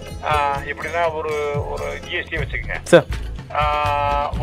[0.73, 1.35] எப்படின்னா ஒரு
[1.71, 2.79] ஒரு ஜிஎஸ்டி வச்சுக்கங்க.
[2.85, 3.09] சார்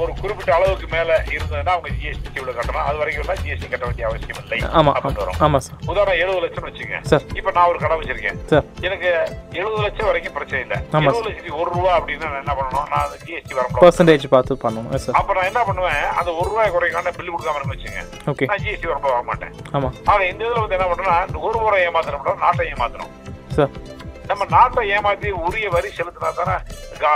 [0.02, 2.88] ஒரு குறிப்பிட்ட அளவுக்கு மேல இருந்ததுன்னா அவங்க ஜிஎஸ்டி இவ்வளவு கட்டணும்.
[2.90, 4.60] அது வரைக்கும் எல்லாம் ஜிஎஸ்டி கட்ட வேண்டிய அவசியம் இல்லை.
[4.96, 6.98] அப்படின்னு வரும் உதாரணம் எழுபது லட்சம் வச்சுங்க.
[7.40, 8.40] இப்ப நான் ஒரு கடை வச்சிருக்கேன்.
[8.52, 8.66] சார்.
[8.88, 9.10] எனக்கு
[9.60, 10.80] எழுபது லட்சம் வரைக்கும் பிரச்சனை இல்லை.
[10.92, 12.88] ஆமா எழுபது லட்சத்தி ஒரு ரூபா அப்படின்னா நான் என்ன பண்ணணும்?
[12.94, 16.04] நான் ஜிஎஸ்டி வரணும் பர்சன்டேஜ் பார்த்து பண்ணணும் அப்ப நான் என்ன பண்ணுவேன்?
[16.20, 18.02] அந்த ஒரு ரூபாய் குறைக்கான பில்லு கொடுக்காம இருந்து வச்சுங்க.
[18.52, 19.54] நான் ஜிஎஸ்டி வரப்ப வாங்க மாட்டேன்.
[19.72, 21.18] ஆமாம் ஆனா இந்த இதுல வந்து என்ன பண்றோம்னா
[21.50, 22.40] ஒரு முறை ஏமாத்தணும்.
[22.46, 23.14] நாட்டை ஏமாத்தணும்.
[23.58, 23.72] சார்
[24.28, 26.56] நம்ம நாட்டை ஏமாத்தி உரிய வரி செலுத்தினா தானே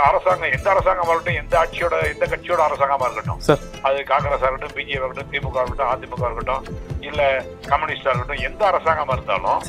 [0.04, 3.40] அரசாங்கம் எந்த அரசாங்கமா இருக்கட்டும் எந்த ஆட்சியோட எந்த கட்சியோட அரசாங்கமா இருக்கட்டும்.
[3.82, 6.64] அது காங்கிரஸா இருக்கட்டும் பிஜேபி இருக்கட்டும் திமுக இருக்கட்டும் அதிமுக இருக்கட்டும்
[7.00, 7.22] இல்ல
[7.66, 9.60] கம்யூனிஸ்டா இருக்கட்டும் எந்த அரசாங்கமா இருந்தாலும்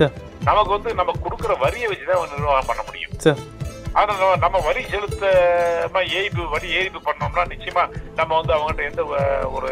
[0.43, 3.11] நமக்கு வந்து நம்ம கொடுக்குற வரியை வச்சுதான் ஒரு நிர்வாகம் பண்ண முடியும்.
[3.93, 5.25] ஆனா நம்ம- வரி செலுத்த
[6.13, 7.83] ஏய்ப்பு வரி ஏய்ப்பு பண்ணோம்னா நிச்சயமா
[8.15, 9.03] நம்ம வந்து அவங்ககிட்ட எந்த
[9.51, 9.71] ஒரு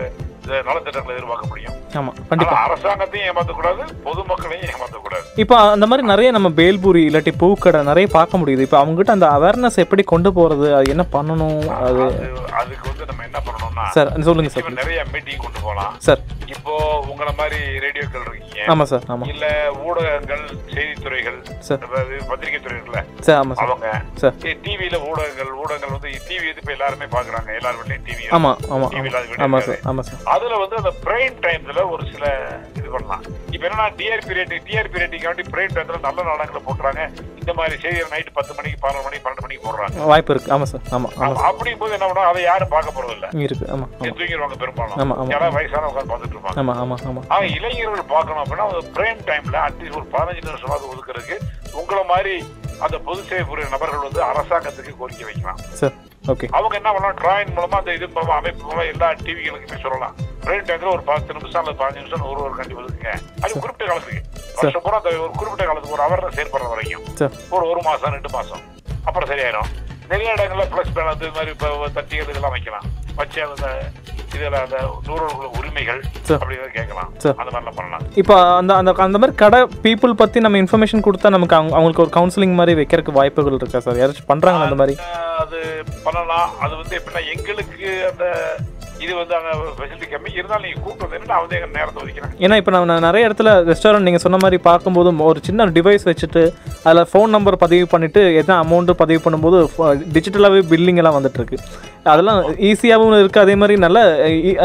[0.51, 1.75] இது நலத்திட்டங்களை எதிர்பார்க்க முடியும்.
[1.99, 5.25] ஆமாம் கண்டிப்பாக ஆனா அரசாங்கத்தையும் ஏமாத்தக்கூடாது பொதுமக்களையும் ஏமாத்தக்கூடாது.
[5.43, 8.65] இப்போ அந்த மாதிரி நிறைய நம்ம பேல்பூரி இல்லாட்டி பூக்கடை நிறைய பார்க்க முடியுது.
[8.67, 12.27] இப்போ அவங்ககிட்ட அந்த அவேர்னஸ் எப்படி கொண்டு போகிறது அது என்ன பண்ணணும் அது அது
[12.61, 14.69] அதுக்கு வந்து நம்ம என்ன பண்ணணும்னா சார் சொல்லுங்கள் சார்.
[14.83, 15.93] நிறைய மீட்டிங் கொண்டு போகலாம்.
[16.07, 16.21] சார்.
[16.55, 16.73] இப்போ
[17.11, 18.61] உங்களை மாதிரி ரேடியோக்கள் இருக்கீங்க.
[18.71, 19.45] ஆமாம் சார் ஆமாம் இல்ல
[19.87, 20.43] ஊடகங்கள்
[20.75, 21.81] செய்தித்துறைகள் சார்.
[21.87, 23.69] அதாவது பத்திரிகை துறைகள்ல சார் ஆமாம் சார்.
[23.69, 23.89] அவங்க
[24.23, 24.35] சார்.
[24.65, 28.57] டிவியில ஊடகங்கள் ஊடகங்கள் வந்து டிவி இப்ப எல்லாருமே பாக்குறாங்க எல்லார் வீட்லயும் டிவி வீடு ஆமாம்
[29.01, 29.67] இருக்காது.
[29.69, 30.21] சார் ஆமாம் சார்.
[30.41, 32.25] அதுல வந்து அந்த பிரைம் டைம்ல ஒரு சில
[32.75, 33.23] இது பண்ணலாம்.
[33.51, 37.01] இப்ப என்னன்னா டிஆர்பி ரேட்டிங் டிஆர்பி ரேட்டிங் காண்டி பிரைம் டைம்ல நல்ல நாடகங்களை போட்டுறாங்க.
[37.39, 40.05] இந்த மாதிரி செய்திகள் நைட் பத்து மணிக்கு பதினொரு மணிக்கு பன்னெண்டு மணிக்கு போடுறாங்க.
[40.05, 40.81] வாய்ப்பு இருக்குது ஆமாம் சார்.
[40.89, 43.27] ஆமாம் ஆமாம் அப்ப- அப்படியும் போது என்ன பண்ணுவோம் அதை யாரும் பார்க்க போறது இல்ல.
[43.35, 44.97] இருக்குது ஆமாம் ஆமாம் தூங்கிடுவாங்க பெரும்பாலும்.
[44.97, 45.29] ஆமா, ஆமா.
[45.29, 46.57] யாராவது வயசான உட்காந்து பார்த்துட்டு இருப்பாங்க.
[46.57, 51.37] ஆமாம் ஆமாம் ஆமாம் ஆக இளைஞர்கள் பார்க்கணும் அப்படின்னா ஒரு பிரைம் டைம்ல அட்லீஸ்ட் ஒரு பதினஞ்சு நிமிஷமாவது ஒதுக்குறதுக்கு
[51.71, 52.35] உங்களை மாதிரி
[52.79, 55.59] அந்த பொது சேவை புரிய நபர்கள் வந்து அரசாங்கத்துக்கு கோரிக்கை வைக்கலாம்.
[56.57, 57.17] அவங்க என்ன பண்ணலாம்?
[57.21, 58.07] டிராயிங் மூலமா அந்த இது
[58.37, 60.15] அமைப்பு மூலமா எல்லா டிவிகளுக்குமே சொல்லலாம்.
[60.43, 64.21] பிரைம் டைம்ல ஒரு பத்து நிமிஷம் அல்லது பதினஞ்சு நிமிஷம் ஒரு ஒரு கண்டி ஒதுக்குங்க அது குறிப்பிட்ட காலத்துக்கு.
[64.55, 67.05] வருஷம் பூரா அந்த ஒரு குறிப்பிட்ட காலத்துக்கு ஒரு அவேர்னஸ் ஏற்படுற வரைக்கும்.
[67.49, 68.61] ஒரு ஒரு மாசம் ரெண்டு மாசம்.
[69.03, 69.69] அப்புறம் சரியாயிரும்.
[70.11, 72.87] நிறைய இடங்கள்ல பிளஸ் பேனல் இது மாதிரி இப்போ தட்டிகள் இதெல்லாம் வைக்கலாம்.
[73.19, 73.67] வச்சு அந்த
[74.35, 75.99] இதுல அந்த நூறுகளுக்குள்ள உரிமைகள்.
[76.35, 77.09] அப்படிங்கிறத கேட்கலாம்.
[77.23, 77.35] சரி.
[77.41, 78.03] அந்த மாதிரிலாம் பண்ணலாம்.
[78.21, 82.13] இப்போ அந்த அந்த அந்த மாதிரி கடை பீப்புள் பற்றி நம்ம இன்ஃபர்மேஷன் கொடுத்தா நமக்கு அவங்க அவங்களுக்கு ஒரு
[82.17, 84.95] கவுன்சிலிங் மாதிரி வைக்கிறதுக்கு வாய்ப்புகள் இருக்கா சார் யாராச்சும் பண்ணுறாங்களா அந்த மாதிரி?
[85.43, 85.59] அது
[86.05, 86.49] பண்ணலாம்.
[86.65, 88.25] அது வந்து எப்படின்னா எங்களுக்கு அந்த
[89.03, 90.31] இது வந்து அந்த ஃபெசிலிட்டி கம்மி.
[90.37, 94.07] இருந்தாலும் நீங்கள் கூப்பிட்டு வந்து நான் வந்து எங்க நேரத்தை ஒதுக்கிறேன் ஏன்னா இப்போ நான் நிறைய இடத்துல ரெஸ்டாரண்ட்
[94.07, 96.43] நீங்கள் சொன்ன மாதிரி பார்க்கும்போது ஒரு சின்ன டிவைஸ் வச்சுட்டு
[96.83, 99.59] அதில் ஃபோன் நம்பர் பதிவு பண்ணிவிட்டு எத்தனை அமௌண்ட்டு பதிவு பண்ணும்போது
[100.13, 101.59] டிஜிட்டலாகவே பில்லிங் எல்லாம் வந்துட்டுருக்கு
[102.11, 103.99] அதெல்லாம் ஈஸியாகவும் இருக்குது அதே மாதிரி நல்ல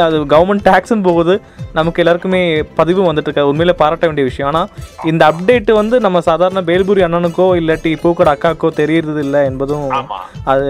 [0.05, 1.35] அது கவர்மெண்ட் டேக்ஸும் போகுது.
[1.79, 2.41] நமக்கு எல்லாருக்குமே
[2.79, 4.49] பதிவும் வந்துட்டு இருக்கு உண்மையிலே பாராட்ட வேண்டிய விஷயம்.
[4.51, 4.69] ஆனால்
[5.11, 9.85] இந்த அப்டேட் வந்து நம்ம சாதாரண பேல்புரி அண்ணனுக்கோ இல்லாட்டி பூக்கோட அக்காக்கோ தெரியறது இல்லை என்பதும்
[10.53, 10.69] அது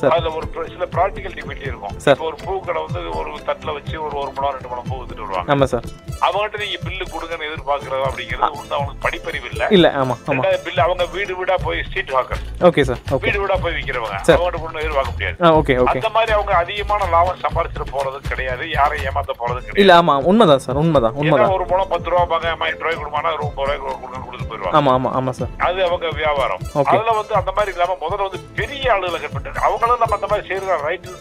[0.00, 0.28] சார்.
[0.38, 1.94] ஒரு சில ப்ராக்டிகல் டிபெண்ட் இருக்கும்.
[2.06, 2.20] சார்.
[2.28, 5.24] ஒரு பூ கடை வந்து ஒரு தட்டுல வச்சு ஒரு ஒரு மணி ரெண்டு மணி நேரம் பூ வித்துட்டு
[5.26, 5.50] வருவாங்க.
[5.54, 5.86] ஆமாம் சார்.
[6.26, 9.62] அவங்ககிட்ட நீங்க பில்லு கொடுங்கன்னு எதிர்பார்க்கறது அப்படிங்கிறது ஒண்ணு அவங்களுக்கு படிப்பறிவு இல்ல.
[9.78, 13.76] இல்லை ஆமாம் ஆமாம் பில்லு அவங்க வீடு வீடா போய் ஸ்ட்ரீட் ஹாக்கர் ஓகே சார் வீடு வீடா போய்
[13.78, 14.18] விக்கிறவங்க.
[14.28, 14.36] சரி.
[14.38, 15.36] அவங்ககிட்ட ஒண்ணு எதிர்பார்க்க முடியாது.
[15.60, 18.64] ஓகே அந்த மாதிரி அவங்க அதிகமான லாபம் சம்பாதிச்சிட்டு போறது கிடையாது.
[18.70, 19.80] யாரையும் ஏமாத்த போறது கிடையாது.
[19.82, 21.54] இல்லை ஆமாம் உண்மைதான் சார் உண்மைதான் உண்மைதான்.
[21.56, 24.94] ஒரு முழம் பத்து ரூபா பாங்க எட்டு ரூபாய் கொடுமானா ஒரு ஒன்பது ரூபாய் கொடுங்க கொடுத்து போயிருவாங்க ஆமாம்
[24.96, 25.52] ஆமாம் ஆமாம் சார்.
[25.68, 26.62] அது அவங்க வியாபாரம்.
[26.92, 30.82] அதுல வந்து அந்த மாதிரி இல்லாம முதல்ல வந்து பெரிய ஆளுகளை கட்பட்டு அவங்களும் நம்ம அந்த மாதிரி செய்யறது
[30.88, 31.14] ரைட்டு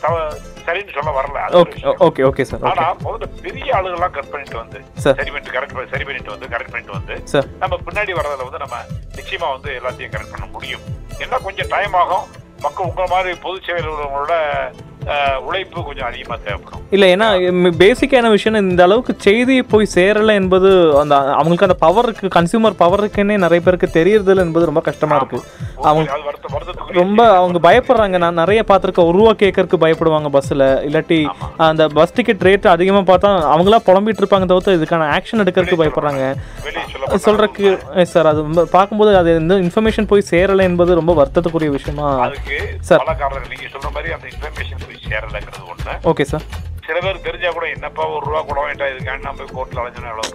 [0.67, 1.39] சரின்னு சொல்ல வரல.
[2.07, 2.21] ஓகே.
[2.29, 6.49] ஓகே சார் ஆனா முதல்ல பெரிய ஆளுகள்லாம் கட் பண்ணிட்டு வந்து சார் பண்ணிட்டு கரெக்ட் சரி பண்ணிட்டு வந்து
[6.53, 7.15] கரெக்ட் பண்ணிட்டு வந்து
[7.63, 8.77] நம்ம பின்னாடி வர்றதுல வந்து நம்ம
[9.19, 10.83] நிச்சயமா வந்து எல்லாத்தையும் கரெக்ட் பண்ண முடியும்.
[11.23, 12.25] என்ன கொஞ்சம் டைம் ஆகும்?
[12.61, 14.35] மக்கள் உங்களை மாதிரி பொதுச் செயலர்களோட உள்ளவங்களோட
[15.47, 16.83] உழைப்பு கொஞ்சம் அதிகமா தேவைப்படும்.
[16.95, 17.27] இல்லை ஏன்னா
[17.81, 20.69] பேசிக்கான விஷயம் இந்த அளவுக்கு செய்தி போய் சேரலை என்பது
[21.01, 25.39] அந்த அவங்களுக்கு அந்த பவர் இருக்கு கன்சியூமர் பவர் இருக்குன்னே நிறைய பேருக்கு தெரியறதில்ல என்பது ரொம்ப கஷ்டமா இருக்கு.
[25.89, 26.33] அவங்க
[26.99, 28.17] ரொம்ப அவங்க பயப்படுறாங்க.
[28.23, 29.09] நான் நிறைய பார்த்துருக்கேன்.
[29.09, 31.19] ஒரு ரூபா கேட்கறதுக்கு பயப்படுவாங்க பஸ்ஸில் இல்லாட்டி
[31.69, 36.23] அந்த பஸ் டிக்கெட் ரேட் அதிகமாக பார்த்தா அவங்களா புலம்பிட்டு இருப்பாங்க தவிர்த்து இதுக்கான ஆக்ஷன் எடுக்கிறதுக்கு பயப்படுறாங்க.
[37.25, 37.67] சொல்றதுக்கு
[38.13, 42.07] சார் அது ரொம்ப பார்க்கும்போது அது இந்த இன்ஃபர்மேஷன் போய் சேரலை என்பது ரொம்ப வருத்தத்துக்குரிய விஷயமா
[42.89, 43.03] சார்.
[43.53, 45.93] நீங்க சொல்ற மாதிரி அந்த இன்ஃபர்மேஷன் போய் சேரலைங்கிறது ஒண்ணு.
[46.11, 46.45] ஓகே சார்
[46.87, 50.33] சில பேர் தெரிஞ்சா கூட என்னப்பா ஒரு ரூபா கூட வேண்டாம் இதுக்காண்டி நான் போய் கோர்ட்ல அலைஞ்சோன்னா எவ்வளவு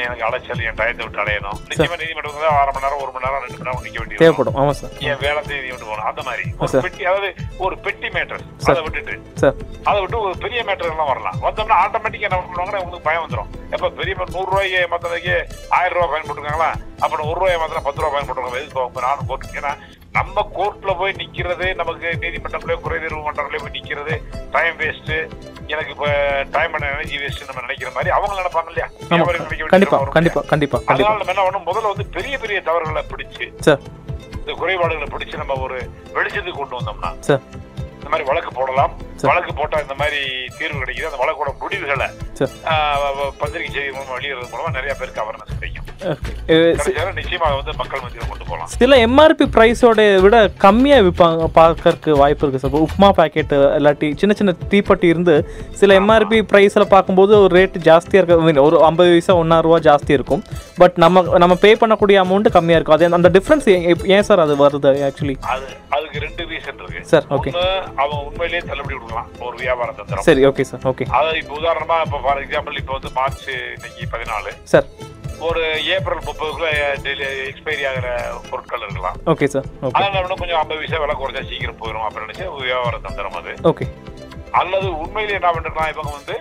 [0.00, 1.56] எனக்கு அலைச்சல் என் டயத்தை விட்டு அலையணும்.
[1.70, 4.56] நிச்சயமா நீதிமன்றத்துல அரை மணி நேரம் ஒரு மணி நேரம் ரெண்டு மணி நேரம் நிக்க வேண்டியது தேவைப்படும்.
[4.60, 6.06] ஆமாம் சார் என் வேலை விட்டு போகணும்.
[6.10, 6.44] அந்த மாதிரி.
[6.60, 6.82] ஒரு.
[6.86, 7.30] பெட்டி அதாவது
[7.66, 8.44] ஒரு பெட்டி மேட்டர்.
[8.70, 9.16] அதை விட்டுட்டு.
[9.90, 11.38] அதை விட்டு ஒரு பெரிய மேட்டர் எல்லாம் வரலாம்.
[11.46, 15.34] வந்தோம்னா ஆட்டோமேட்டிக்கா என்ன பண்ணுவாங்கன்னா உங்களுக்கு பயம் வந்துடும் எப்ப பெரிய நூறு ரூபாய்க்கு மத்ததுக்கு
[15.78, 16.70] ஆயிரம் ரூபாய் ஃபைன் போட்டுருக்காங்களா
[17.02, 19.74] அப்ப நான் ஒரு ரூபாய் மாத்திரம் பத்து ரூபாய் ஃபைன் போட்டுருக்கோம் எதுக்கு நானும் கோர்ட்டு ஏன்னா
[20.16, 24.14] நம்ம கோர்ட்ல போய் நிக்கிறது நமக்கு நீதிமன்றங்களே குறைதீர்வு மன்றங்களே போய் நிக்கிறது
[24.50, 25.12] டைம் வேஸ்ட்
[25.66, 26.08] எனக்கு இப்ப
[26.50, 28.88] டைம் அண்ட் எனர்ஜி வேஸ்ட் நம்ம நினைக்கிற மாதிரி அவங்க நினைப்பாங்க இல்லையா?
[29.74, 31.66] கண்டிப்பா கண்டிப்பா கண்டிப்பா அதனால நம்ம என்ன பண்ணணும்?
[31.68, 33.44] முதல்ல வந்து பெரிய பெரிய தவறுகளை பிடிச்சு
[34.38, 35.78] இந்த குறைபாடுகளை பிடிச்சு நம்ம ஒரு
[36.14, 37.12] வெளிச்சத்துக்கு கொண்டு வந்தோம்னா
[37.96, 38.92] இந்த மாதிரி வழக்கு போடலாம்.
[39.22, 40.16] வழக்கு போட்டா இந்த மாதிரி
[40.58, 41.02] தீர்வு கிடைக்குது.
[41.02, 42.06] அந்த வழக்கோட முடிவுகளை
[43.38, 45.84] பத்திரிகை செய்தி மூலமா வெளியிடுறது மூலமா நிறைய பேருக்கு அவர்னஸ் கிடைக்கும்.
[46.00, 46.50] ஓகே.
[46.50, 48.66] அஹ் சி- கிடைச்சாலும் நிச்சயமா அதை வந்து மக்கள் மத்தியில கொண்டு போகலாம்.
[48.66, 52.70] சில எம்ஆர்பி ப்ரைஸோட விட கம்மியாக விற்பாங்க பார்க்கறதுக்கு வாய்ப்பு இருக்குது சார்.
[52.70, 58.62] உப்மா பாக்கெட்டு இல்லாட்டி சின்ன சின்ன தீப்பெட்டி இருந்து சில எம்ஆர்பி ப்ரைஸில் பார்க்கும்போது ஒரு ரேட் ஜாஸ்தியாக இருக்க
[58.62, 60.42] ஒரு ஐம்பது பைசா ஒன்றா ரூபா ஜாஸ்தி இருக்கும்.
[60.76, 62.94] பட் நம்ம நம்ம பே பண்ணக்கூடிய அமௌண்ட் கம்மியாக இருக்கும்.
[62.94, 67.04] அது அந்த டிஃப்ரென்ஸ் ஏன் சார் அது வருது ஆக்சுவலி அது அதுக்கு ரெண்டு ரீசன் இருக்கு.
[67.04, 67.50] சார் ஓகே
[67.96, 69.28] அவன் உண்மையிலேயே தள்ளுபடி கொடுக்கலாம்.
[69.46, 70.26] ஒரு வியாபார தந்திரம்.
[70.28, 74.52] சரி ஓகே சார் ஓகே அதாவது இப்ப உதாரணமா இப்ப ஃபார் எக்ஸாம்பிள் இப்ப வந்து மார்ச் இன்னைக்கு பதினாலு.
[74.72, 74.86] சார்
[75.48, 75.62] ஒரு
[75.94, 76.68] ஏப்ரல் முப்பதுக்குள்ள
[77.50, 78.06] எக்ஸ்பைரி ஆகிற
[78.50, 79.16] பொருட்கள் இருக்கலாம்.
[79.32, 83.00] ஓகே சார் அதனால இன்னும் கொஞ்சம் ஐம்பது பைசா விலை குறைச்சா சீக்கிரம் போயிடும் அப்படின்னு நினைச்சு ஒரு வியாபார
[83.06, 83.54] தந்திரம் அது.
[83.72, 83.86] ஓகே
[84.60, 86.36] அல்லது உண்மையிலேயே என்ன பண்ணிருக்கலாம் இவங்க வந்து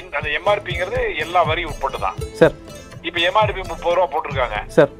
[0.00, 2.54] இந்த அந்த எம்ஆர்பிங்கிறது எல்லா வரியும் உட்பட்டு தான் சார்
[3.08, 4.58] இப்ப எம்ஆர்பி முப்பது ரூபா போட்டிருக்காங்க.
[4.76, 4.92] சார்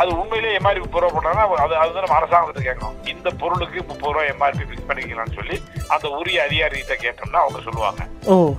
[0.00, 2.96] அது உண்மையிலேயே எம்ஆர்பி முப்பது ரூபா போட்டாங்கன்னா அது அது நம்ம அரசாங்கத்தை கேட்கணும்.
[3.12, 5.56] இந்த பொருளுக்கு முப்பது ரூபா எம்ஆர்பி ஃபிக்ஸ் பண்ணிக்கலாம்னு சொல்லி
[5.94, 8.00] அந்த உரிய அதிகாரிகிட்ட கேட்டோம்னா அவங்க சொல்லுவாங்க.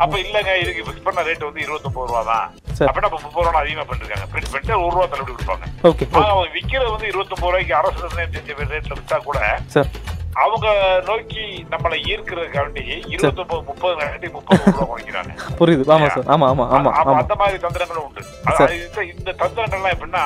[0.03, 2.45] அப்ப இல்லங்க இதுக்கு ஃபிக்ஸ் பண்ண ரேட் வந்து இருபத்தொன்பது ரூபா தான்.
[2.89, 4.27] அப்ப முப்பது ரூபா அதிகமா பண்ணிருக்காங்க.
[4.33, 5.65] பிரிண்ட் பண்ணிட்டு ஒரு ரூபா தள்ளுபடி கொடுப்பாங்க.
[6.29, 9.39] அவங்க விக்கிறது வந்து இருபத்தொன்பது ரூபாய்க்கு அரசு நிர்ணயம் செஞ்ச ரேட்ல வித்தா கூட
[10.43, 10.67] அவங்க
[11.07, 15.83] நோக்கி நம்மளை ஈர்க்கிறதுக்காண்டி இருபத்தொன்பது முப்பது காண்டி முப்பது ரூபா குறைக்கிறாங்க புரியுது.
[15.95, 16.29] ஆமாம் சார்.
[16.33, 18.21] ஆமாம் அப்ப ஆமாம் அந்த மாதிரி தந்திரங்களும் உண்டு.
[19.13, 20.23] இந்த தந்திரங்கள்லாம் எப்படின்னா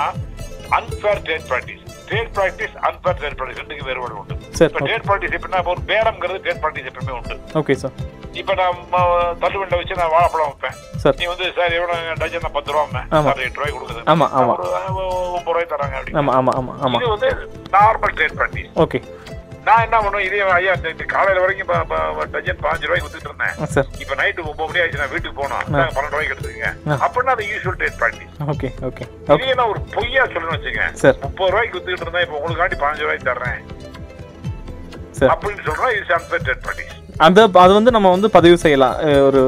[0.69, 4.35] unfair trade practice trade practice unfair trade practice ரெண்டுக்கு வேறுபாடு உண்டு.
[4.65, 7.37] இப்ப ட்ரேட் ப்ராக்டிஸ் எப்படின்னா இப்ப ஒரு பேரம்ங்கிறது ட்ரேட் ப்ராக்டிஸ் எப்பவுமே உண்டு.
[7.61, 7.95] ஓகே சார்
[8.41, 8.77] இப்ப நான்
[9.41, 10.77] தள்ளுவண்டில வச்சு நான் வாழைப்பழம் வைப்பேன்.
[11.01, 11.17] சார்.
[11.19, 13.01] நீ வந்து சார் எவ்வளவு டஜன் பத்து ரூபா.
[13.17, 13.27] ஆமா.
[13.27, 14.01] சார் எட்டு ரூபாய் கொடுக்குது.
[14.13, 14.53] ஆமா, ஆமா.
[14.53, 14.69] ஒரு
[15.37, 17.29] ஒன்பது ரூபாய் தராங்க அப்படி ஆமாம் ஆமாம் ஆமாம் ஆமாம் இது வந்து
[17.75, 19.01] நார்மல் ட்ரேட் ப்ராக்டிஸ் ஓகே
[19.67, 20.25] நான் என்ன பண்ணுவேன்?
[20.27, 20.73] இதே ஐயா
[21.13, 21.69] காலையில வரைக்கும்
[22.33, 23.55] டஜன் பாஞ்சு ரூபாய்க்கு வித்துட்டு இருந்தேன்.
[24.03, 25.63] இப்ப நைட்டு ஒன்பது மணி ஆயிடுச்சு நான் வீட்டுக்கு போனோம்.
[25.75, 26.71] பன்னெண்டு ரூபாய்க்கு எடுத்துக்கங்க.
[27.05, 29.05] அப்படின்னா அது usual trade practice okay okay.
[29.35, 30.83] இதே நான் ஒரு பொய்யா சொல்லணும்னு வச்சுங்க
[31.25, 33.61] முப்பது ரூபாய்க்கு வித்துக்கிட்டு இருந்தா இப்ப உங்களுக்காண்டி பாஞ்சு ரூபாய்க்கு தர்றேன்.
[35.33, 38.95] அப்படின்னு சொல்றா இது அன்பேர் ட்ரேட் ப்ராக்டிஸ் அந்த அது வந்து நம்ம வந்து பதிவு செய்யலாம்.
[39.27, 39.41] ஒரு.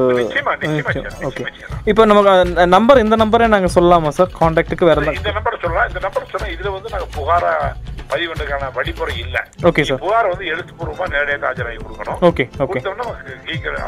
[1.28, 1.44] ஓகே.
[1.84, 5.88] இப்போ நமக்கு நம்பர் இந்த நம்பரே நாங்கள் சொல்லலாமா சார் காண்டாக்ட்டுக்கு வேற இந்த நம்பர் சொல்லலாம்.
[5.88, 7.52] இந்த நம்பர் சொன்னா இதுல வந்து நாங்க புகாரா
[8.10, 9.36] பதிவுன்றதுக்கான வழிமுறை இல்ல.
[9.62, 12.18] ஓகே சார் புகார் வந்து எழுத்துப்பூர்வமா நேரடியாக ஆஜராகி கொடுக்கணும்.
[12.30, 12.82] ஓகே ஓகே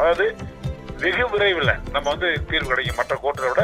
[0.01, 0.35] அதாவது
[1.01, 2.97] வெகு விரைவில் நம்ம வந்து தீர்வு கிடைக்கும்.
[2.99, 3.63] மற்ற கோர்ட்டை விட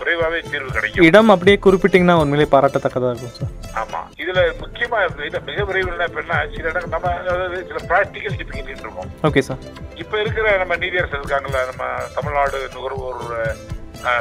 [0.00, 1.06] விரைவாவே தீர்வு கிடைக்கும்.
[1.08, 3.52] இடம் அப்படியே குறிப்பிட்டீங்கன்னா உண்மையிலே பாராட்டத்தக்கதாக இருக்கும் சார்.
[3.82, 4.00] ஆமா.
[4.22, 9.10] இதுல முக்கியமா இது மிக விரைவில் இப்ப என்ன சில இடம் நம்ம அதாவது சில பிராக்டிக்கல் டிஃபிகல்ட்டி இருக்கும்.
[9.28, 9.62] ஓகே சார்
[10.02, 11.84] இப்ப இருக்கிற நம்ம நீதியரசர் இருக்காங்கல்ல நம்ம
[12.18, 13.24] தமிழ்நாடு நுகர்வோர்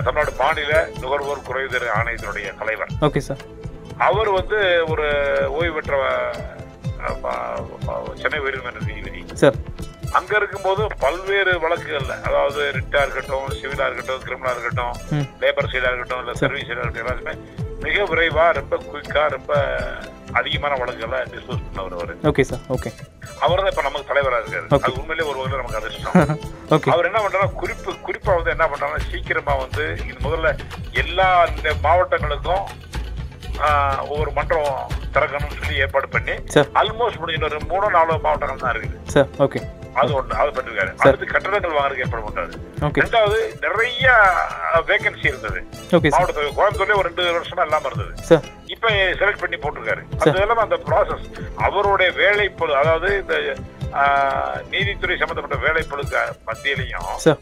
[0.06, 0.74] தமிழ்நாடு மாநில
[1.04, 2.94] நுகர்வோர் குறைதீர் ஆணையத்தினுடைய தலைவர்.
[3.08, 3.44] ஓகே சார்
[4.10, 4.60] அவர் வந்து
[4.94, 5.08] ஒரு
[5.58, 5.96] ஓய்வு பெற்ற
[8.22, 9.22] சென்னை உயர்நீதிமன்ற நீதிபதி.
[9.42, 9.58] சார்
[10.18, 14.94] அங்க இருக்கும்போது பல்வேறு வழக்குகள்ல அதாவது ரிட்டா இருக்கட்டும் சிவிலா இருக்கட்டும் கிரிமினலா இருக்கட்டும்
[15.44, 17.34] லேபர் சைடா இருக்கட்டும் இல்ல சர்வீஸ் சைடா இருக்கட்டும் எல்லாருமே
[17.86, 19.52] மிக விரைவா ரொம்ப குயிக்கா ரொம்ப
[20.40, 22.14] அதிகமான வழக்குகளை டிஸ்போஸ் பண்ணவர் அவரு.
[22.30, 22.90] ஓகே சார் ஓகே
[23.46, 24.66] அவர் தான் இப்ப நமக்கு தலைவரா இருக்காரு.
[24.78, 26.16] அது உண்மையிலேயே ஒரு வகையில நமக்கு அதிர்ஷ்டம்.
[26.76, 30.52] ஓகே அவர் என்ன பண்றாரு குறிப்பு குறிப்பா வந்து என்ன பண்றாங்கன்னா சீக்கிரமா வந்து இது முதல்ல
[31.04, 32.66] எல்லா இந்த மாவட்டங்களுக்கும்
[34.06, 34.70] ஒவ்வொரு மன்றம்
[35.14, 36.34] திறக்கணும்னு சொல்லி ஏற்பாடு பண்ணி
[36.82, 38.98] ஆல்மோஸ்ட் முடிஞ்ச ஒரு மூணோ நாலோ மாவட்டங்கள் தான் இருக்குது.
[39.14, 39.62] சார் ஓகே
[40.00, 40.92] அது ஒண்ணு அது பண்ணிருக்காரு.
[41.06, 42.54] அடுத்து கட்டடங்கள் வாங்குறதுக்கு ஏற்பாடு பண்றாரு.
[43.02, 44.08] ரெண்டாவது நிறைய
[44.90, 45.60] வேகன்சி இருந்தது.
[46.16, 48.14] மாவட்டத்தில் கோயம்புத்தூர்ல ஒரு ரெண்டு வருஷமா இல்லாம இருந்தது.
[48.76, 48.92] இப்ப
[49.22, 50.04] செலக்ட் பண்ணி போட்டிருக்காரு.
[50.22, 51.26] அது இல்லாம அந்த ப்ராசஸ்
[51.68, 53.36] அவருடைய வேலைப்பழு அதாவது இந்த
[54.72, 57.40] நீதித்துறை சம்பந்தப்பட்ட வேலைப்பழுக்க மத்தியிலையும் சார்.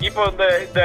[0.00, 0.80] இப்போ இந்த இந்த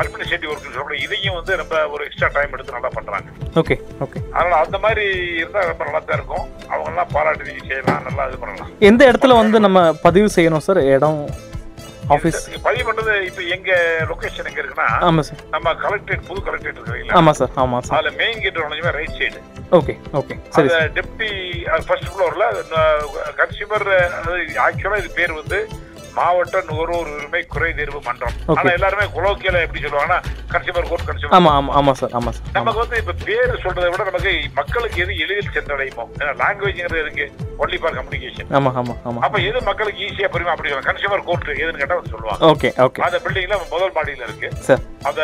[0.00, 3.28] அட்மினிஸ்ட்ரேட்டிவ் ஒர்க் சொல்ற இதையும் வந்து ரொம்ப ஒரு எக்ஸ்ட்ரா டைம் எடுத்து நல்லா பண்றாங்க.
[3.60, 3.74] Okay
[4.04, 4.18] okay.
[4.36, 5.04] அதனால அந்த மாதிரி
[5.40, 6.46] இருந்தா ரொம்ப நல்லா தான் இருக்கும்.
[6.70, 8.70] அவங்க எல்லாம் பாராட்டி செய்யலாம் நல்லா இது பண்ணலாம்.
[8.90, 10.80] எந்த இடத்துல வந்து நம்ம பதிவு செய்யணும் சார்?
[10.94, 11.20] இடம்
[12.14, 13.70] ஆஃபீஸ் பதிவு பண்றது இப்ப எங்க
[14.10, 15.40] லொகேஷன் எங்க இருக்குன்னா ஆமாம் சார்.
[15.54, 17.96] நம்ம கலெக்டரேட் புது கலெக்டரேட் இருக்கு ஆமாம் சார் ஆமாம் சார்.
[17.98, 19.40] அதுல மெயின் கேட் உடனே right side
[19.78, 20.36] okay okay.
[20.54, 21.30] Sir deputy
[21.88, 22.46] first ஃப்ளோர்ல
[23.42, 23.86] கன்சியூமர்
[24.66, 25.60] ஆக்சுவலா இது பேர் வந்து
[26.18, 28.36] மாவட்ட நுகர்வோர் உரிமை குறை தீர்வு மன்றம்.
[28.58, 30.18] ஆனா எல்லாருமே குலோக்கியல எப்படி சொல்லுவாங்கன்னா
[30.52, 34.04] கன்சியூமர் கோர்ட் கன்சியூமர் ஆமாம் ஆமாம் ஆமாம் சார் ஆமாம் சார் நமக்கு வந்து இப்ப பேர் சொல்றதை விட
[34.10, 37.26] நமக்கு மக்களுக்கு எது எளிதில் சென்றடையுமோ ஏன்னா லாங்குவேஜ்ங்கிறது இருக்கு
[37.64, 41.82] ஒன்லி ஃபார் கம்யூனிகேஷன் ஆமாம் ஆமாம் ஆமாம் அப்ப எது மக்களுக்கு ஈஸியா புரியும் அப்படி கன்சியூமர் கோர்ட் எதுன்னு
[41.82, 42.42] கேட்டா வந்து சொல்லுவாங்க.
[42.52, 44.50] ஓகே ஓகே அந்த பில்டிங்ல முதல் மாடியில இருக்கு.
[44.68, 45.22] சார் அந்த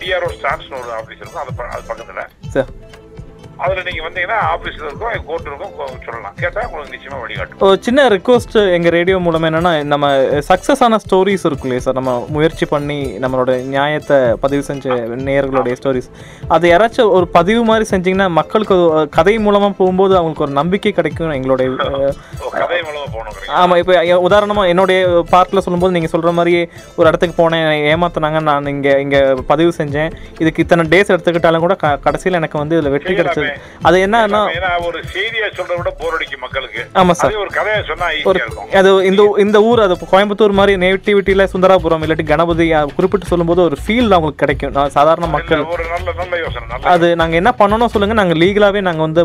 [0.00, 1.42] டிஆர்ஓ ஸ்டான்ஸ் ஒரு ஆபீஸ் இருக்கும்.
[1.74, 2.24] அது பக்கத்துல.
[2.56, 2.70] சார்
[3.62, 5.74] அதுல நீங்க வந்தீங்கன்னா ஆபீஸ்ல இருக்கும் கோர்ட் இருக்கும்
[6.06, 6.34] சொல்லலாம்.
[6.42, 7.76] கேட்டா உங்களுக்கு நிச்சயமா வழிகாட்டும்.
[7.86, 10.06] சின்ன ரிக்வஸ்ட் எங்கள் ரேடியோ மூலமாக என்னென்னா நம்ம
[10.48, 11.98] சக்ஸஸ் ஆன ஸ்டோரிஸ் இருக்கும் இல்லையா சார்?
[12.00, 14.96] நம்ம முயற்சி பண்ணி நம்மளோட நியாயத்தை பதிவு செஞ்ச
[15.28, 16.10] நேயர்களுடைய ஸ்டோரிஸ்
[16.56, 18.76] அது யாராச்சும் ஒரு பதிவு மாதிரி செஞ்சீங்கன்னா மக்களுக்கு
[19.18, 21.68] கதை மூலமாக போகும்போது அவங்களுக்கு ஒரு நம்பிக்கை கிடைக்கும் எங்களுடைய
[22.60, 23.94] கதை மூலமா போகணும் ஆமாம் இப்போ
[24.28, 24.98] உதாரணமாக என்னுடைய
[25.32, 26.54] பார்ட்டில் சொல்லும்போது நீங்கள் சொல்கிற மாதிரி
[26.98, 30.10] ஒரு இடத்துக்கு போனேன் ஏமாத்தினாங்க நான் இங்கே இங்கே பதிவு செஞ்சேன்.
[30.42, 31.74] இதுக்கு இத்தனை டேஸ் எடுத்துக்கிட்டாலும் கூட
[32.06, 33.43] கடைசியில் எனக்கு வந்து இதில் வெற்றி கிடைச்சது.
[33.82, 34.40] அது என்னன்னா
[34.86, 36.80] ஒரு செய்தியை சொல்றதை விட போர் அடிக்கும் மக்களுக்கு.
[36.98, 38.08] ஆமாம் சார் ஒரு கதையை சொன்னா
[38.80, 42.66] அது இந்த இந்த ஊர் அது கோயம்புத்தூர் மாதிரி நேட்டிவிட்டியில் சுந்தராபுரம் இல்லாட்டி கணபதி
[42.96, 44.62] குறிப்பிட்டு சொல்லும்போது ஒரு ஃபீல் அவங்களுக்கு கிடைக்கும்.
[44.96, 45.62] சாதாரண மக்கள்.
[45.74, 49.22] ஒரு நல்ல நல்ல யோசனை அது நாங்கள் என்ன பண்ணணும் சொல்லுங்கள் நாங்கள் லீகலாகவே நாங்கள் வந்து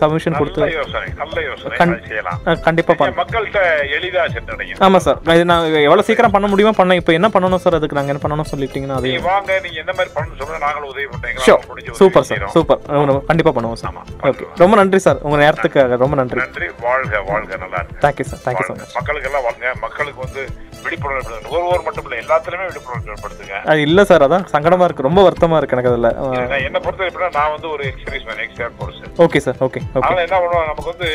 [0.00, 2.38] சப்மிஷன் கொடுத்து நல்ல யோசனை நல்ல யோசனை கண்- அது செய்யலாம்.
[2.66, 3.60] கண்டிப்பாக நீங்க பண்ண மக்கள்கிட்ட
[3.96, 7.76] எளிதா சென்றடையும் ஆமாம் சார் இது நான் எவ்வளோ சீக்கிரம் பண்ண முடியுமோ பண்ண இப்போ என்ன பண்ணணும் சார்
[7.78, 11.06] அதுக்கு நாங்கள் என்ன பண்ணணும் சொல்லிட்டீங்கன்னா அது நீங்க வாங்க நீங்க எந்த மாதிரி பண்ணணும் சொல்லுங்க நாங்களும் உதவி
[11.12, 12.44] பண்றீங்க சூப்பர் சார்.
[12.54, 12.80] சூப்பர்
[13.28, 13.96] கண்டிப்பாக பண்ணுவோம் சார்.
[14.28, 15.18] ஓகே ரொம்ப நன்றி சார்.
[15.26, 16.40] உங்கள் நேரத்துக்கு ரொம்ப நன்றி.
[16.44, 16.68] நன்றி.
[16.86, 17.56] வாழ்க வாழ்க.
[17.64, 18.80] நல்லா இருக்கு thank you sir thank you வாழ்க.
[18.84, 20.42] மச் மக்களுக்கு எல்லாம் வாங்க மக்களுக்கு வந்து
[20.84, 21.36] விழிப்புணர்வு.
[21.46, 23.56] நுகர்வோர் மட்டும் இல்ல எல்லாத்துலயுமே விழிப்புணர்வு ஏற்படுத்துங்க.
[23.72, 24.24] அது இல்லை சார்.
[24.28, 26.62] அதான் சங்கடமாக இருக்குது ரொம்ப வருத்தமாக இருக்குது எனக்கு அதில்.
[26.68, 30.68] என்ன பொறுத்த எப்படின்னா நான் வந்து ஒரு experience man force okay sir okay அதனால என்ன பண்ணுவோம்
[30.70, 31.10] நமக்கு வந்து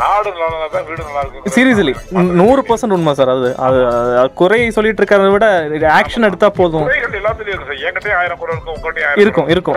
[0.00, 1.92] நாடு நல்லா தான் வீடு நல்லா இருக்கும் சீரியஸ்லி
[2.40, 3.48] நூறு பர்சன்ட் உண்மை சார் அது.
[3.66, 5.46] அது அது குறை சொல்லிட்டு இருக்கிறத விட
[5.98, 6.86] ஆக்ஷன் எடுத்தா போதும்.
[9.24, 9.76] இருக்கும் இருக்கும்.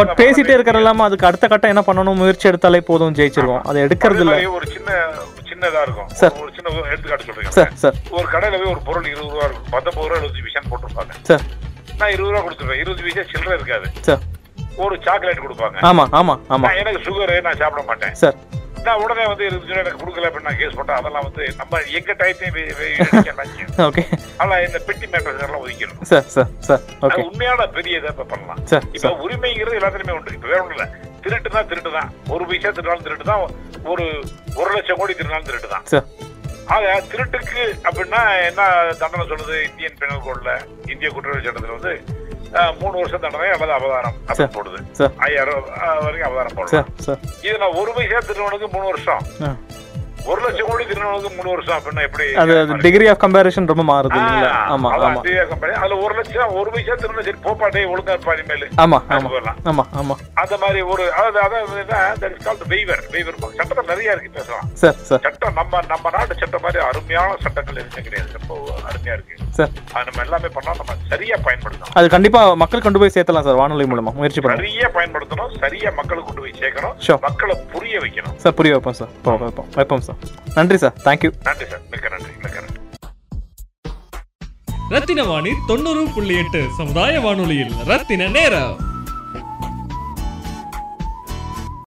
[0.00, 2.18] பட் பேசிட்டே இருக்கிற இல்லாம அதுக்கு அடுத்த கட்டம் என்ன பண்ணணும்?
[2.22, 3.62] முயற்சி எடுத்தாலே போதும் ஜெயிச்சிருவோம்.
[3.70, 4.36] அதை எடுக்கிறது இல்ல.
[4.58, 4.90] ஒரு சின்ன
[5.50, 6.08] சின்னதா இருக்கும்.
[6.20, 6.34] சார்.
[6.42, 9.68] ஒரு சின்ன எடுத்துக்காட்டு சொல்றீங்க சார் சார் ஒரு கடையில போய் ஒரு பொருள் இருபது ரூபா இருக்கும்.
[9.74, 11.12] பத்தொன்பது ரூபா எழுபது விஷயம் போட்டிருப்பாங்க.
[11.30, 11.44] சார்
[12.00, 12.80] நான் இருபது ரூபா கொடுத்துருவேன்.
[12.84, 13.86] இருபது விஷயம் சில்லறை இருக்காது.
[14.08, 14.22] சார்
[14.84, 15.76] ஒரு சாக்லேட் கொடுப்பாங்க.
[15.90, 16.68] ஆமா ஆமா ஆமா.
[16.82, 18.14] எனக்கு சுகர் நான் சாப்பிட மாட்டேன்.
[18.22, 18.36] சார்
[18.88, 20.98] நான் உடனே வந்து ரூபா எனக்கு கொடுக்கல அப்படின்னு நான் கேஸ் போட்டேன்.
[21.00, 24.04] அதெல்லாம் வந்து நம்ம எங்க டயத்தையும் ஓகே
[24.42, 26.06] ஆனா இந்த பெட்டி மேட்டர்ஸ் எல்லாம் ஒதுக்கிடணும்.
[26.12, 28.60] சார் சார் சார் ஓகே உண்மையான பெரிய இதை இப்ப பண்ணலாம்.
[28.72, 30.36] சார் இப்ப உரிமைங்கிறது எல்லாத்துலயுமே உண்டு.
[30.38, 30.86] இப்ப வேற ஒண்ணும் இல்ல
[31.24, 33.42] திருட்டு தான் திருட்டு தான் ஒரு பைசா திருடாலும் திருட்டு தான்
[33.92, 34.06] ஒரு
[34.60, 36.06] ஒரு லட்சம் கோடி திருடாலும் திருட்டு தான் சார்
[36.74, 38.62] ஆக திருட்டுக்கு அப்படின்னா என்ன
[39.00, 40.52] தண்டனை சொல்லுது இந்தியன் பெனல் கோட்ல
[40.92, 41.94] இந்திய குற்றவியல் சட்டத்துல வந்து
[42.80, 44.80] மூணு வருஷம் தண்டனை அல்லது அவதாரம் அப்படின்னு போடுது.
[45.26, 45.62] ஐயாயிரம்
[46.06, 46.72] வரைக்கும் அவதாரம் போடலாம்.
[46.74, 47.22] Sir sir.
[47.48, 49.22] இது நான் ஒரு பைசா திருவனுக்கு மூணு வருஷம்.
[50.32, 54.20] ஒரு லட்சம் கோடி திருவனுக்கு மூணு வருஷம் அப்படின்னா எப்படி அது டிகிரி ஆஃப் கம்பேரிஷன் ரொம்ப மாறுது
[54.74, 55.72] ஆமா ஆமா அதிக company.
[55.80, 59.30] அதுல ஒரு லட்சம் ஒரு பைசா திரும்ப சரி போப்பாட்டே ஒழுங்கா இருப்பா இனிமேல் ஆமா ஆமா
[59.72, 60.14] ஆமா ஆமா.
[60.42, 64.70] அந்த மாதிரி ஒரு அதாவது அதாவது வெய்வர் வெய்வர் சட்டத்தில் நிறைய இருக்கு பேசலாம்.
[65.26, 68.32] சட்டம் நம்ம நம்ம நாட்டு சட்டம் மாதிரி அருமையான சட்டங்கள் எதுவுமே கிடையாது.
[68.38, 68.54] ரொம்ப
[68.90, 69.36] அருமையா இருக்கு.
[69.54, 69.70] சார்.
[69.92, 70.92] அது நம்ம எல்லாமே பண்ணா நம்ம.
[71.08, 71.92] சரியா பயன்படுத்தணும்.
[71.92, 74.12] அது கண்டிப்பா மக்கள் கொண்டு போய் சேர்த்தலாம் சார் வானொலி மூலமா.
[74.12, 74.68] முயற்சி பண்ணுங்க.
[74.68, 77.20] சரியா பயன்படுத்தணும் சரியா மக்களுக்கு கொண்டு போய் சேர்க்கணும் Sure.
[77.20, 78.36] மக்களை புரிய வைக்கணும்.
[78.36, 79.08] சார் புரிய வைப்போம் சார்.
[79.22, 80.16] வைப்போம் வைப்போம் சார்.
[80.54, 80.92] நன்றி சார்.
[81.04, 81.80] தேங்க்யூ நன்றி சார்.
[81.90, 82.72] மிக்க நன்றி மிக்க நன்றி.
[84.88, 88.92] ரத்தின வாணி தொண்ணூறு புள்ளி எட்டு சமுதாய வானொலியில் ரத்தின நேரம்.